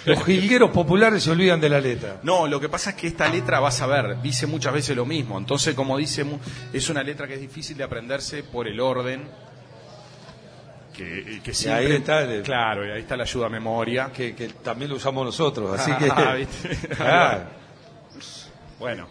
los 0.06 0.24
jilgueros 0.24 0.70
populares 0.70 1.22
se 1.22 1.30
olvidan 1.30 1.60
de 1.60 1.68
la 1.68 1.80
letra? 1.80 2.16
No, 2.22 2.46
lo 2.46 2.60
que 2.60 2.68
pasa 2.68 2.90
es 2.90 2.96
que 2.96 3.06
esta 3.06 3.28
letra, 3.28 3.60
vas 3.60 3.80
a 3.80 3.86
ver, 3.86 4.20
dice 4.20 4.46
muchas 4.46 4.72
veces 4.72 4.94
lo 4.96 5.06
mismo. 5.06 5.38
Entonces, 5.38 5.74
como 5.74 5.96
dice, 5.96 6.24
es 6.72 6.88
una 6.90 7.02
letra 7.02 7.26
que 7.26 7.34
es 7.34 7.40
difícil 7.40 7.76
de 7.76 7.84
aprenderse 7.84 8.42
por 8.42 8.68
el 8.68 8.80
orden. 8.80 9.28
Que, 10.92 11.40
que 11.42 11.52
siempre- 11.54 11.86
ahí 11.86 11.92
está 11.92 12.20
el- 12.22 12.42
Claro, 12.42 12.86
y 12.86 12.90
ahí 12.92 13.00
está 13.00 13.16
la 13.16 13.24
ayuda 13.24 13.46
a 13.46 13.48
memoria. 13.50 14.10
Que, 14.12 14.34
que 14.34 14.48
también 14.48 14.90
lo 14.90 14.96
usamos 14.96 15.24
nosotros, 15.24 15.78
así 15.80 15.90
que... 15.98 16.08
Ah, 16.10 16.34
¿viste? 16.34 16.78
Ah, 17.00 17.38
Bueno. 18.78 19.08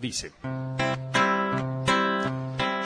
Dice. 0.00 0.32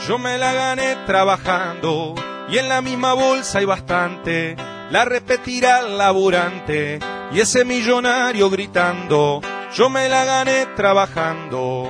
Yo 0.06 0.18
me 0.18 0.38
la 0.38 0.52
gané 0.52 0.96
trabajando 1.06 2.14
y 2.48 2.58
en 2.58 2.68
la 2.68 2.80
misma 2.80 3.14
bolsa 3.14 3.58
hay 3.58 3.64
bastante. 3.64 4.56
La 4.90 5.04
repetirá 5.04 5.80
el 5.80 5.96
laburante 5.96 6.98
y 7.32 7.40
ese 7.40 7.64
millonario 7.64 8.50
gritando. 8.50 9.40
Yo 9.72 9.88
me 9.88 10.08
la 10.08 10.24
gané 10.24 10.66
trabajando. 10.74 11.88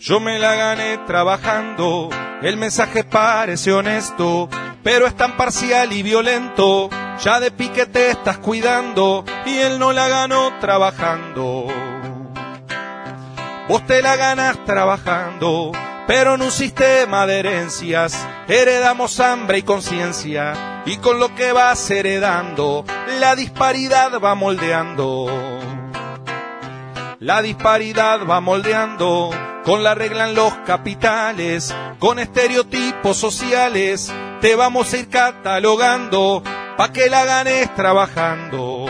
Yo 0.00 0.18
me 0.18 0.40
la 0.40 0.56
gané 0.56 0.98
trabajando. 1.06 2.08
El 2.42 2.56
mensaje 2.56 3.04
parece 3.04 3.72
honesto, 3.72 4.48
pero 4.82 5.06
es 5.06 5.16
tan 5.16 5.36
parcial 5.36 5.92
y 5.92 6.02
violento. 6.02 6.90
Ya 7.22 7.38
de 7.38 7.52
pique 7.52 7.86
te 7.86 8.10
estás 8.10 8.38
cuidando 8.38 9.24
y 9.46 9.56
él 9.56 9.78
no 9.78 9.92
la 9.92 10.08
ganó 10.08 10.58
trabajando. 10.58 11.68
Vos 13.68 13.86
te 13.86 14.02
la 14.02 14.16
ganás 14.16 14.62
trabajando, 14.64 15.70
pero 16.06 16.34
en 16.34 16.42
un 16.42 16.50
sistema 16.50 17.26
de 17.26 17.38
herencias 17.38 18.26
heredamos 18.48 19.20
hambre 19.20 19.58
y 19.58 19.62
conciencia, 19.62 20.82
y 20.86 20.98
con 20.98 21.18
lo 21.18 21.34
que 21.34 21.52
vas 21.52 21.90
heredando, 21.90 22.84
la 23.18 23.34
disparidad 23.34 24.20
va 24.20 24.34
moldeando. 24.34 25.26
La 27.20 27.40
disparidad 27.40 28.26
va 28.26 28.40
moldeando, 28.40 29.30
con 29.64 29.82
la 29.82 29.94
regla 29.94 30.28
en 30.28 30.34
los 30.34 30.52
capitales, 30.66 31.74
con 31.98 32.18
estereotipos 32.18 33.16
sociales, 33.16 34.12
te 34.42 34.56
vamos 34.56 34.92
a 34.92 34.98
ir 34.98 35.08
catalogando, 35.08 36.42
pa' 36.76 36.92
que 36.92 37.08
la 37.08 37.24
ganes 37.24 37.74
trabajando. 37.74 38.84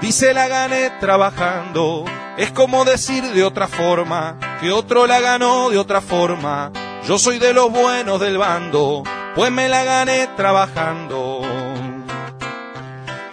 Dice 0.00 0.34
la 0.34 0.48
gané 0.48 0.90
trabajando, 0.98 2.04
es 2.40 2.50
como 2.52 2.86
decir 2.86 3.22
de 3.22 3.44
otra 3.44 3.68
forma, 3.68 4.38
que 4.62 4.72
otro 4.72 5.06
la 5.06 5.20
ganó 5.20 5.68
de 5.68 5.76
otra 5.76 6.00
forma. 6.00 6.72
Yo 7.06 7.18
soy 7.18 7.38
de 7.38 7.52
los 7.52 7.70
buenos 7.70 8.18
del 8.18 8.38
bando, 8.38 9.02
pues 9.34 9.52
me 9.52 9.68
la 9.68 9.84
gané 9.84 10.26
trabajando. 10.38 11.42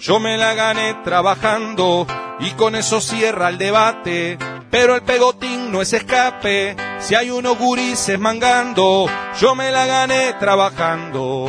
Yo 0.02 0.20
me 0.20 0.38
la 0.38 0.54
gané 0.56 0.94
trabajando 1.06 2.06
y 2.42 2.52
con 2.52 2.76
eso 2.76 3.00
cierra 3.00 3.48
el 3.48 3.58
debate. 3.58 4.38
Pero 4.70 4.96
el 4.96 5.04
pegotín 5.04 5.72
no 5.72 5.82
es 5.82 5.94
escape, 5.94 6.76
si 7.00 7.16
hay 7.16 7.30
unos 7.30 7.58
gurises 7.58 8.20
mangando, 8.20 9.06
yo 9.40 9.56
me 9.56 9.72
la 9.72 9.86
gané 9.86 10.34
trabajando. 10.34 11.46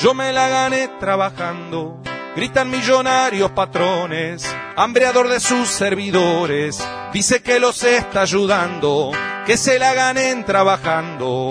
Yo 0.00 0.12
me 0.12 0.32
la 0.32 0.48
gané 0.48 0.88
trabajando. 0.98 2.02
Gritan 2.34 2.68
millonarios 2.68 3.52
patrones, 3.52 4.52
hambreador 4.76 5.28
de 5.28 5.40
sus 5.40 5.68
servidores. 5.68 6.86
Dice 7.12 7.42
que 7.42 7.60
los 7.60 7.82
está 7.84 8.22
ayudando, 8.22 9.12
que 9.46 9.56
se 9.56 9.78
la 9.78 9.94
ganen 9.94 10.44
trabajando. 10.44 11.50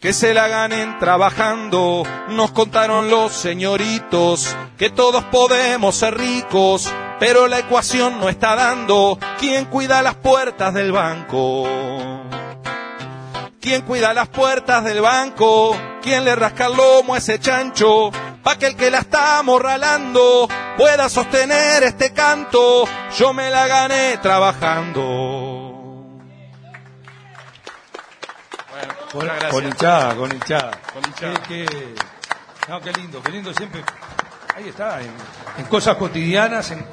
Que 0.00 0.12
se 0.12 0.34
la 0.34 0.46
ganen 0.48 0.98
trabajando. 0.98 2.04
Nos 2.28 2.52
contaron 2.52 3.10
los 3.10 3.32
señoritos 3.32 4.54
que 4.78 4.90
todos 4.90 5.24
podemos 5.24 5.96
ser 5.96 6.16
ricos, 6.16 6.92
pero 7.18 7.48
la 7.48 7.58
ecuación 7.58 8.20
no 8.20 8.28
está 8.28 8.54
dando. 8.54 9.18
¿Quién 9.40 9.64
cuida 9.64 10.02
las 10.02 10.14
puertas 10.16 10.74
del 10.74 10.92
banco? 10.92 11.66
¿Quién 13.60 13.82
cuida 13.82 14.14
las 14.14 14.28
puertas 14.28 14.84
del 14.84 15.00
banco? 15.00 15.76
¿Quién 16.00 16.24
le 16.24 16.36
rasca 16.36 16.66
el 16.66 16.76
lomo 16.76 17.14
a 17.14 17.18
ese 17.18 17.40
chancho? 17.40 18.12
Pa' 18.46 18.56
que 18.56 18.66
el 18.68 18.76
que 18.76 18.92
la 18.92 18.98
está 19.00 19.40
amorralando 19.40 20.46
pueda 20.76 21.08
sostener 21.08 21.82
este 21.82 22.12
canto. 22.12 22.84
Yo 23.18 23.32
me 23.34 23.50
la 23.50 23.66
gané 23.66 24.18
trabajando. 24.18 25.02
con, 29.10 29.24
gracias. 29.26 29.50
con 29.50 29.64
hinchada, 29.66 30.14
con 30.14 30.32
hinchada. 30.32 30.80
Con 30.92 31.04
hinchada. 31.06 31.42
Qué, 31.48 31.66
qué- 31.66 31.94
no, 32.68 32.80
qué 32.80 32.92
lindo, 32.92 33.20
qué 33.20 33.30
lindo 33.32 33.52
siempre. 33.52 33.82
Ahí 34.54 34.68
está, 34.68 35.00
en, 35.02 35.10
en 35.58 35.64
cosas 35.64 35.96
cotidianas, 35.96 36.70
en, 36.70 36.86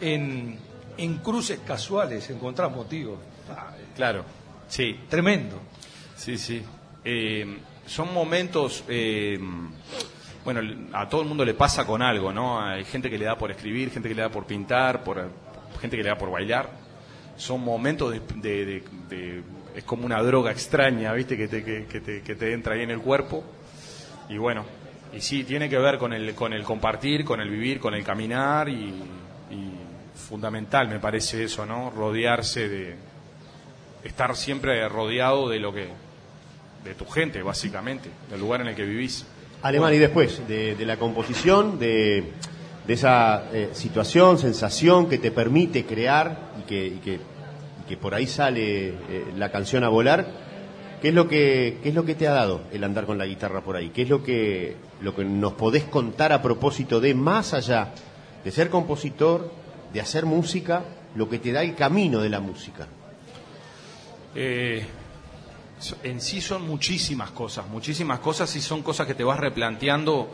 en, 0.00 0.58
en 0.96 1.18
cruces 1.18 1.58
casuales, 1.66 2.30
encontrás 2.30 2.70
motivos. 2.70 3.18
Ah, 3.50 3.72
Claro, 3.96 4.24
sí, 4.68 5.00
tremendo. 5.08 5.60
sí, 6.16 6.38
sí. 6.38 6.64
Eh, 7.04 7.58
son 7.86 8.14
momentos, 8.14 8.84
eh, 8.88 9.38
bueno, 10.44 10.60
a 10.92 11.08
todo 11.08 11.22
el 11.22 11.28
mundo 11.28 11.44
le 11.44 11.54
pasa 11.54 11.86
con 11.86 12.02
algo, 12.02 12.32
¿no? 12.32 12.60
Hay 12.60 12.84
gente 12.84 13.08
que 13.10 13.18
le 13.18 13.24
da 13.24 13.36
por 13.38 13.50
escribir, 13.50 13.90
gente 13.90 14.08
que 14.08 14.14
le 14.14 14.22
da 14.22 14.28
por 14.28 14.46
pintar, 14.46 15.02
por 15.02 15.30
gente 15.80 15.96
que 15.96 16.02
le 16.02 16.08
da 16.10 16.18
por 16.18 16.30
bailar. 16.30 16.70
Son 17.36 17.60
momentos 17.62 18.12
de, 18.12 18.20
de- 18.36 18.64
de- 18.66 18.84
de- 19.08 19.42
es 19.74 19.84
como 19.84 20.04
una 20.06 20.22
droga 20.22 20.52
extraña, 20.52 21.12
¿viste? 21.14 21.36
Que 21.36 21.48
te, 21.48 21.64
que, 21.64 21.86
que 21.86 22.00
te, 22.00 22.22
que 22.22 22.34
te 22.36 22.52
entra 22.52 22.74
ahí 22.74 22.82
en 22.82 22.90
el 22.90 23.00
cuerpo. 23.00 23.42
Y 24.28 24.36
bueno, 24.38 24.64
y 25.12 25.20
sí, 25.20 25.44
tiene 25.44 25.68
que 25.68 25.78
ver 25.78 25.98
con 25.98 26.12
el, 26.12 26.34
con 26.34 26.52
el 26.52 26.62
compartir, 26.62 27.24
con 27.24 27.40
el 27.40 27.48
vivir, 27.50 27.80
con 27.80 27.94
el 27.94 28.04
caminar 28.04 28.68
y, 28.68 28.74
y 29.50 29.72
fundamental 30.14 30.88
me 30.88 31.00
parece 31.00 31.42
eso, 31.44 31.66
¿no? 31.66 31.90
Rodearse 31.90 32.68
de, 32.68 32.96
estar 34.04 34.36
siempre 34.36 34.86
rodeado 34.88 35.48
de 35.48 35.58
lo 35.58 35.72
que 35.72 35.88
de 36.84 36.94
tu 36.94 37.06
gente 37.06 37.42
básicamente 37.42 38.10
del 38.30 38.40
lugar 38.40 38.60
en 38.60 38.68
el 38.68 38.74
que 38.76 38.84
vivís 38.84 39.26
Alemán, 39.64 39.94
y 39.94 39.98
después 39.98 40.46
de, 40.46 40.76
la 40.84 40.98
composición, 40.98 41.78
de, 41.78 42.32
esa 42.86 43.44
eh, 43.50 43.70
situación, 43.72 44.36
sensación 44.36 45.08
que 45.08 45.16
te 45.16 45.30
permite 45.30 45.86
crear 45.86 46.52
y 46.60 47.00
que, 47.00 47.96
por 47.96 48.14
ahí 48.14 48.26
sale 48.26 48.88
eh, 48.88 48.94
la 49.38 49.50
canción 49.50 49.82
a 49.82 49.88
volar, 49.88 50.26
¿qué 51.00 51.08
es, 51.08 51.14
lo 51.14 51.26
que, 51.28 51.78
¿qué 51.82 51.88
es 51.88 51.94
lo 51.94 52.04
que 52.04 52.14
te 52.14 52.28
ha 52.28 52.32
dado 52.32 52.60
el 52.72 52.84
andar 52.84 53.06
con 53.06 53.16
la 53.16 53.24
guitarra 53.24 53.62
por 53.62 53.76
ahí? 53.76 53.88
¿Qué 53.88 54.02
es 54.02 54.10
lo 54.10 54.22
que, 54.22 54.76
lo 55.00 55.16
que 55.16 55.24
nos 55.24 55.54
podés 55.54 55.84
contar 55.84 56.34
a 56.34 56.42
propósito 56.42 57.00
de, 57.00 57.14
más 57.14 57.54
allá 57.54 57.94
de 58.44 58.50
ser 58.50 58.68
compositor, 58.68 59.50
de 59.94 60.00
hacer 60.02 60.26
música, 60.26 60.82
lo 61.14 61.30
que 61.30 61.38
te 61.38 61.52
da 61.52 61.62
el 61.62 61.74
camino 61.74 62.20
de 62.20 62.28
la 62.28 62.40
música? 62.40 62.86
Eh, 64.34 64.84
en 66.02 66.20
sí 66.20 66.40
son 66.40 66.66
muchísimas 66.66 67.30
cosas, 67.30 67.66
muchísimas 67.68 68.20
cosas 68.20 68.54
y 68.56 68.60
son 68.60 68.82
cosas 68.82 69.06
que 69.06 69.14
te 69.14 69.24
vas 69.24 69.38
replanteando 69.38 70.30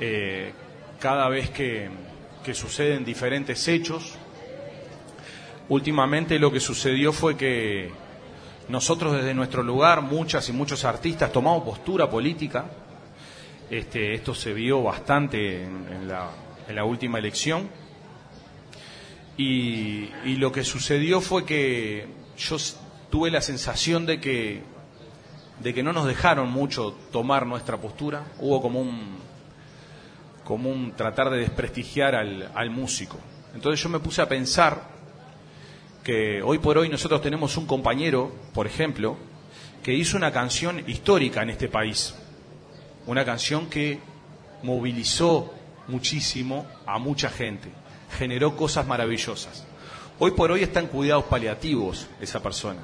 eh, 0.00 0.52
cada 1.00 1.28
vez 1.28 1.50
que, 1.50 1.90
suceden 2.52 3.04
diferentes 3.04 3.66
hechos. 3.66 4.14
Últimamente 5.68 6.38
lo 6.38 6.52
que 6.52 6.60
sucedió 6.60 7.12
fue 7.12 7.36
que 7.36 7.90
nosotros 8.68 9.14
desde 9.14 9.34
nuestro 9.34 9.64
lugar, 9.64 10.02
muchas 10.02 10.48
y 10.48 10.52
muchos 10.52 10.84
artistas, 10.84 11.32
tomamos 11.32 11.64
postura 11.64 12.08
política. 12.08 12.66
Este, 13.68 14.14
esto 14.14 14.32
se 14.32 14.52
vio 14.52 14.80
bastante 14.80 15.64
en, 15.64 16.06
la, 16.06 16.84
última 16.84 17.18
elección. 17.18 17.68
Y, 19.36 20.08
y 20.24 20.36
lo 20.36 20.52
que 20.52 20.62
sucedió 20.62 21.20
fue 21.20 21.44
que 21.44 22.06
yo 22.38 22.58
tuve 23.16 23.30
la 23.30 23.40
sensación 23.40 24.04
de 24.04 24.20
que, 24.20 24.62
de 25.60 25.72
que 25.72 25.82
no 25.82 25.94
nos 25.94 26.06
dejaron 26.06 26.50
mucho 26.50 26.94
tomar 27.10 27.46
nuestra 27.46 27.78
postura. 27.78 28.26
Hubo 28.40 28.60
como 28.60 28.82
un, 28.82 29.16
como 30.44 30.68
un 30.68 30.92
tratar 30.92 31.30
de 31.30 31.38
desprestigiar 31.38 32.14
al, 32.14 32.52
al 32.54 32.68
músico. 32.68 33.16
Entonces 33.54 33.82
yo 33.82 33.88
me 33.88 34.00
puse 34.00 34.20
a 34.20 34.28
pensar 34.28 34.82
que 36.04 36.42
hoy 36.42 36.58
por 36.58 36.76
hoy 36.76 36.90
nosotros 36.90 37.22
tenemos 37.22 37.56
un 37.56 37.64
compañero, 37.64 38.30
por 38.52 38.66
ejemplo, 38.66 39.16
que 39.82 39.94
hizo 39.94 40.18
una 40.18 40.30
canción 40.30 40.84
histórica 40.86 41.40
en 41.40 41.48
este 41.48 41.68
país. 41.68 42.14
Una 43.06 43.24
canción 43.24 43.70
que 43.70 43.98
movilizó 44.62 45.54
muchísimo 45.88 46.66
a 46.84 46.98
mucha 46.98 47.30
gente, 47.30 47.70
generó 48.18 48.56
cosas 48.56 48.86
maravillosas. 48.86 49.64
Hoy 50.18 50.32
por 50.32 50.50
hoy 50.50 50.64
está 50.64 50.80
en 50.80 50.88
cuidados 50.88 51.24
paliativos 51.24 52.08
esa 52.20 52.42
persona. 52.42 52.82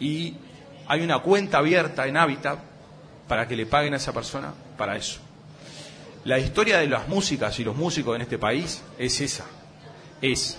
Y 0.00 0.34
hay 0.88 1.02
una 1.02 1.20
cuenta 1.20 1.58
abierta 1.58 2.06
en 2.06 2.16
Hábitat 2.16 2.58
para 3.28 3.46
que 3.46 3.56
le 3.56 3.66
paguen 3.66 3.94
a 3.94 3.96
esa 3.96 4.12
persona 4.12 4.52
para 4.76 4.96
eso. 4.96 5.20
La 6.24 6.38
historia 6.38 6.78
de 6.78 6.86
las 6.86 7.08
músicas 7.08 7.58
y 7.58 7.64
los 7.64 7.76
músicos 7.76 8.14
en 8.14 8.22
este 8.22 8.38
país 8.38 8.82
es 8.98 9.20
esa. 9.20 9.44
Es 10.20 10.58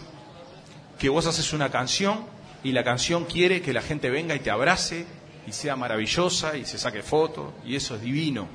que 0.99 1.09
vos 1.09 1.25
haces 1.25 1.53
una 1.53 1.69
canción 1.69 2.25
y 2.63 2.71
la 2.71 2.83
canción 2.83 3.25
quiere 3.25 3.61
que 3.61 3.73
la 3.73 3.81
gente 3.81 4.09
venga 4.09 4.35
y 4.35 4.39
te 4.39 4.51
abrace 4.51 5.05
y 5.45 5.51
sea 5.51 5.75
maravillosa 5.75 6.57
y 6.57 6.65
se 6.65 6.77
saque 6.77 7.01
fotos 7.01 7.53
y 7.65 7.75
eso 7.75 7.95
es 7.95 8.01
divino. 8.01 8.47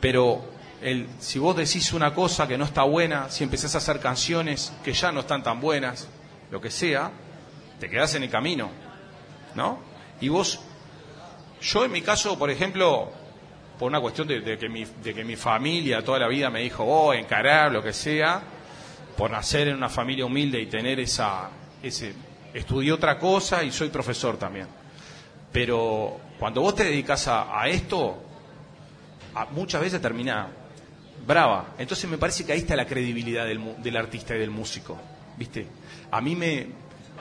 Pero 0.00 0.44
el, 0.80 1.08
si 1.20 1.38
vos 1.38 1.56
decís 1.56 1.92
una 1.92 2.14
cosa 2.14 2.46
que 2.46 2.58
no 2.58 2.64
está 2.64 2.82
buena, 2.82 3.30
si 3.30 3.44
empezás 3.44 3.74
a 3.74 3.78
hacer 3.78 4.00
canciones 4.00 4.72
que 4.84 4.92
ya 4.92 5.12
no 5.12 5.20
están 5.20 5.42
tan 5.42 5.60
buenas, 5.60 6.08
lo 6.50 6.60
que 6.60 6.70
sea, 6.70 7.10
te 7.78 7.88
quedás 7.88 8.14
en 8.14 8.24
el 8.24 8.30
camino, 8.30 8.70
¿no? 9.54 9.78
Y 10.20 10.28
vos, 10.28 10.60
yo 11.60 11.84
en 11.84 11.92
mi 11.92 12.02
caso, 12.02 12.38
por 12.38 12.50
ejemplo, 12.50 13.10
por 13.78 13.88
una 13.88 14.00
cuestión 14.00 14.28
de, 14.28 14.58
que, 14.58 14.68
mi, 14.68 14.84
de 14.84 15.14
que 15.14 15.24
mi 15.24 15.36
familia 15.36 16.04
toda 16.04 16.20
la 16.20 16.28
vida 16.28 16.50
me 16.50 16.60
dijo, 16.60 16.84
oh, 16.84 17.12
encarar, 17.12 17.72
lo 17.72 17.82
que 17.82 17.92
sea, 17.92 18.42
por 19.16 19.30
nacer 19.30 19.68
en 19.68 19.76
una 19.76 19.88
familia 19.88 20.24
humilde 20.24 20.60
y 20.60 20.66
tener 20.66 21.00
esa, 21.00 21.50
ese, 21.82 22.14
estudié 22.54 22.92
otra 22.92 23.18
cosa 23.18 23.62
y 23.64 23.72
soy 23.72 23.88
profesor 23.88 24.36
también. 24.36 24.68
Pero 25.52 26.20
cuando 26.38 26.60
vos 26.60 26.74
te 26.74 26.84
dedicas 26.84 27.28
a, 27.28 27.68
esto, 27.68 28.22
muchas 29.50 29.80
veces 29.80 30.00
termina 30.00 30.48
brava. 31.26 31.74
Entonces 31.78 32.08
me 32.08 32.18
parece 32.18 32.46
que 32.46 32.52
ahí 32.52 32.60
está 32.60 32.74
la 32.74 32.86
credibilidad 32.86 33.46
del, 33.46 33.82
del 33.82 33.96
artista 33.96 34.34
y 34.34 34.38
del 34.38 34.50
músico. 34.50 34.98
¿Viste? 35.36 35.66
A 36.10 36.20
mí 36.20 36.36
me, 36.36 36.66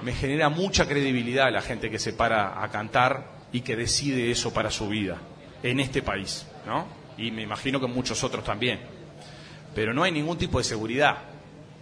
me 0.03 0.13
genera 0.13 0.49
mucha 0.49 0.87
credibilidad 0.87 1.51
la 1.51 1.61
gente 1.61 1.89
que 1.89 1.99
se 1.99 2.13
para 2.13 2.63
a 2.63 2.69
cantar 2.69 3.41
y 3.51 3.61
que 3.61 3.75
decide 3.75 4.31
eso 4.31 4.53
para 4.53 4.71
su 4.71 4.87
vida 4.87 5.17
en 5.63 5.79
este 5.79 6.01
país, 6.01 6.47
¿no? 6.65 6.87
Y 7.17 7.31
me 7.31 7.43
imagino 7.43 7.79
que 7.79 7.87
muchos 7.87 8.23
otros 8.23 8.43
también. 8.43 8.79
Pero 9.75 9.93
no 9.93 10.03
hay 10.03 10.11
ningún 10.11 10.37
tipo 10.37 10.57
de 10.57 10.63
seguridad, 10.63 11.17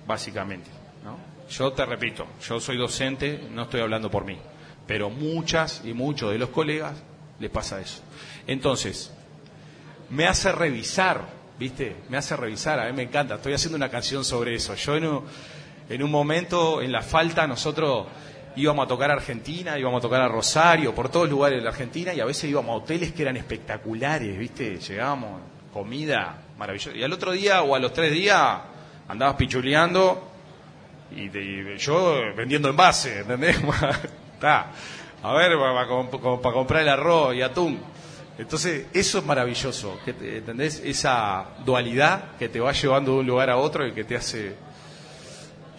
básicamente. 0.05 0.69
¿no? 1.03 1.17
Yo 1.49 1.71
te 1.73 1.85
repito, 1.85 2.27
yo 2.47 2.59
soy 2.59 2.77
docente, 2.77 3.47
no 3.51 3.63
estoy 3.63 3.81
hablando 3.81 4.11
por 4.11 4.25
mí, 4.25 4.37
pero 4.85 5.09
muchas 5.09 5.81
y 5.85 5.93
muchos 5.93 6.31
de 6.31 6.37
los 6.37 6.49
colegas 6.49 7.01
les 7.39 7.49
pasa 7.49 7.79
eso. 7.79 8.01
Entonces, 8.47 9.11
me 10.09 10.27
hace 10.27 10.51
revisar, 10.51 11.29
¿viste? 11.57 11.95
Me 12.09 12.17
hace 12.17 12.35
revisar, 12.35 12.79
a 12.79 12.87
mí 12.87 12.93
me 12.93 13.03
encanta, 13.03 13.35
estoy 13.35 13.53
haciendo 13.53 13.77
una 13.77 13.89
canción 13.89 14.25
sobre 14.25 14.55
eso. 14.55 14.75
Yo 14.75 14.93
un, 14.93 15.23
en 15.89 16.03
un 16.03 16.11
momento, 16.11 16.81
en 16.81 16.91
la 16.91 17.01
falta, 17.01 17.47
nosotros 17.47 18.07
íbamos 18.55 18.85
a 18.85 18.87
tocar 18.87 19.11
a 19.11 19.15
Argentina, 19.15 19.77
íbamos 19.77 19.99
a 19.99 20.01
tocar 20.01 20.21
a 20.21 20.27
Rosario, 20.27 20.93
por 20.93 21.09
todos 21.09 21.29
lugares 21.29 21.57
de 21.57 21.63
la 21.63 21.71
Argentina, 21.71 22.13
y 22.13 22.19
a 22.19 22.25
veces 22.25 22.49
íbamos 22.49 22.71
a 22.73 22.83
hoteles 22.83 23.11
que 23.11 23.23
eran 23.23 23.37
espectaculares, 23.37 24.37
¿viste? 24.37 24.77
Llegábamos, 24.77 25.41
comida 25.73 26.37
maravillosa. 26.57 26.95
Y 26.95 27.03
al 27.03 27.13
otro 27.13 27.31
día 27.31 27.61
o 27.63 27.75
a 27.75 27.79
los 27.79 27.93
tres 27.93 28.11
días 28.11 28.59
andabas 29.07 29.35
pichuleando 29.35 30.29
y, 31.15 31.29
yo 31.77 32.21
vendiendo 32.35 32.69
envase, 32.69 33.19
¿entendés? 33.19 33.57
Está. 34.33 34.71
A 35.21 35.33
ver, 35.33 35.51
para 35.57 36.53
comprar 36.53 36.81
el 36.81 36.89
arroz 36.89 37.35
y 37.35 37.41
atún. 37.41 37.79
Entonces, 38.37 38.87
eso 38.93 39.17
es 39.17 39.25
maravilloso, 39.25 39.99
¿entendés? 40.05 40.81
Esa 40.85 41.45
dualidad 41.65 42.37
que 42.37 42.47
te 42.47 42.61
va 42.61 42.71
llevando 42.71 43.13
de 43.13 43.19
un 43.19 43.27
lugar 43.27 43.49
a 43.49 43.57
otro 43.57 43.85
y 43.85 43.91
que 43.91 44.05
te 44.05 44.15
hace... 44.15 44.68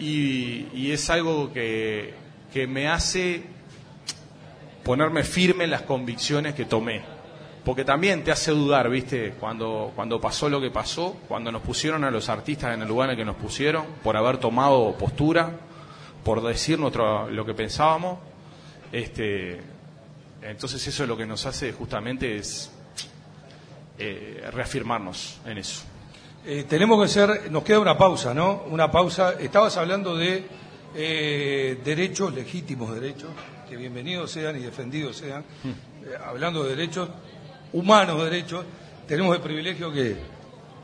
Y, 0.01 0.67
y 0.73 0.91
es 0.91 1.09
algo 1.09 1.53
que, 1.53 2.13
que 2.51 2.67
me 2.67 2.89
hace 2.89 3.43
ponerme 4.83 5.23
firme 5.23 5.63
en 5.63 5.71
las 5.71 5.83
convicciones 5.83 6.53
que 6.53 6.65
tomé. 6.65 7.01
Porque 7.63 7.85
también 7.85 8.23
te 8.23 8.31
hace 8.31 8.51
dudar, 8.51 8.89
¿viste? 8.89 9.35
Cuando, 9.39 9.91
cuando 9.95 10.19
pasó 10.19 10.49
lo 10.49 10.59
que 10.59 10.71
pasó, 10.71 11.17
cuando 11.27 11.51
nos 11.51 11.61
pusieron 11.61 12.03
a 12.03 12.09
los 12.09 12.27
artistas 12.27 12.73
en 12.73 12.81
el 12.81 12.87
lugar 12.87 13.09
en 13.09 13.11
el 13.11 13.17
que 13.17 13.25
nos 13.25 13.35
pusieron, 13.35 13.85
por 14.03 14.17
haber 14.17 14.37
tomado 14.37 14.97
postura, 14.97 15.51
por 16.23 16.41
decir 16.41 16.79
nuestro, 16.79 17.29
lo 17.29 17.45
que 17.45 17.53
pensábamos, 17.53 18.17
este, 18.91 19.61
entonces 20.41 20.85
eso 20.87 21.03
es 21.03 21.09
lo 21.09 21.15
que 21.15 21.27
nos 21.27 21.45
hace 21.45 21.71
justamente 21.71 22.35
es 22.35 22.71
eh, 23.99 24.49
reafirmarnos 24.51 25.39
en 25.45 25.59
eso. 25.59 25.83
Eh, 26.45 26.65
tenemos 26.67 27.01
que 27.01 27.07
ser, 27.07 27.51
nos 27.51 27.63
queda 27.63 27.79
una 27.79 27.97
pausa, 27.97 28.33
¿no? 28.33 28.63
Una 28.69 28.89
pausa. 28.91 29.33
Estabas 29.39 29.77
hablando 29.77 30.15
de 30.15 30.43
eh, 30.95 31.77
derechos, 31.83 32.33
legítimos 32.33 32.93
derechos, 32.93 33.29
que 33.69 33.75
bienvenidos 33.75 34.31
sean 34.31 34.55
y 34.55 34.59
defendidos 34.59 35.17
sean. 35.17 35.43
Eh, 35.63 36.15
hablando 36.25 36.63
de 36.63 36.75
derechos, 36.75 37.09
humanos 37.73 38.23
derechos, 38.23 38.65
tenemos 39.07 39.35
el 39.35 39.41
privilegio 39.41 39.91
que, 39.91 40.15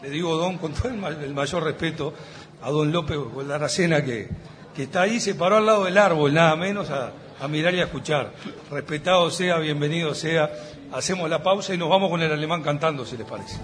le 0.04 0.10
digo 0.10 0.36
don, 0.38 0.58
con 0.60 0.74
todo 0.74 0.90
el, 0.90 0.98
ma- 0.98 1.10
el 1.10 1.34
mayor 1.34 1.64
respeto, 1.64 2.14
a 2.62 2.70
don 2.70 2.92
López 2.92 3.18
Aracena 3.52 4.04
que, 4.06 4.30
que 4.76 4.84
está 4.84 5.02
ahí, 5.02 5.20
se 5.20 5.34
paró 5.34 5.58
al 5.58 5.66
lado 5.66 5.86
del 5.86 5.98
árbol, 5.98 6.34
nada 6.36 6.56
menos, 6.56 6.92
a, 6.92 7.12
a 7.42 7.48
mirar 7.48 7.74
y 7.74 7.80
a 7.80 7.86
escuchar. 7.86 8.32
Respetado 8.70 9.32
sea, 9.32 9.58
bienvenido 9.58 10.14
sea. 10.14 10.52
Hacemos 10.94 11.28
la 11.32 11.42
pausa 11.42 11.74
y 11.74 11.78
nos 11.80 11.90
vamos 11.90 12.12
con 12.12 12.22
el 12.22 12.32
alemán 12.32 12.62
cantando, 12.62 13.06
si 13.06 13.18
les 13.18 13.26
parece. 13.28 13.58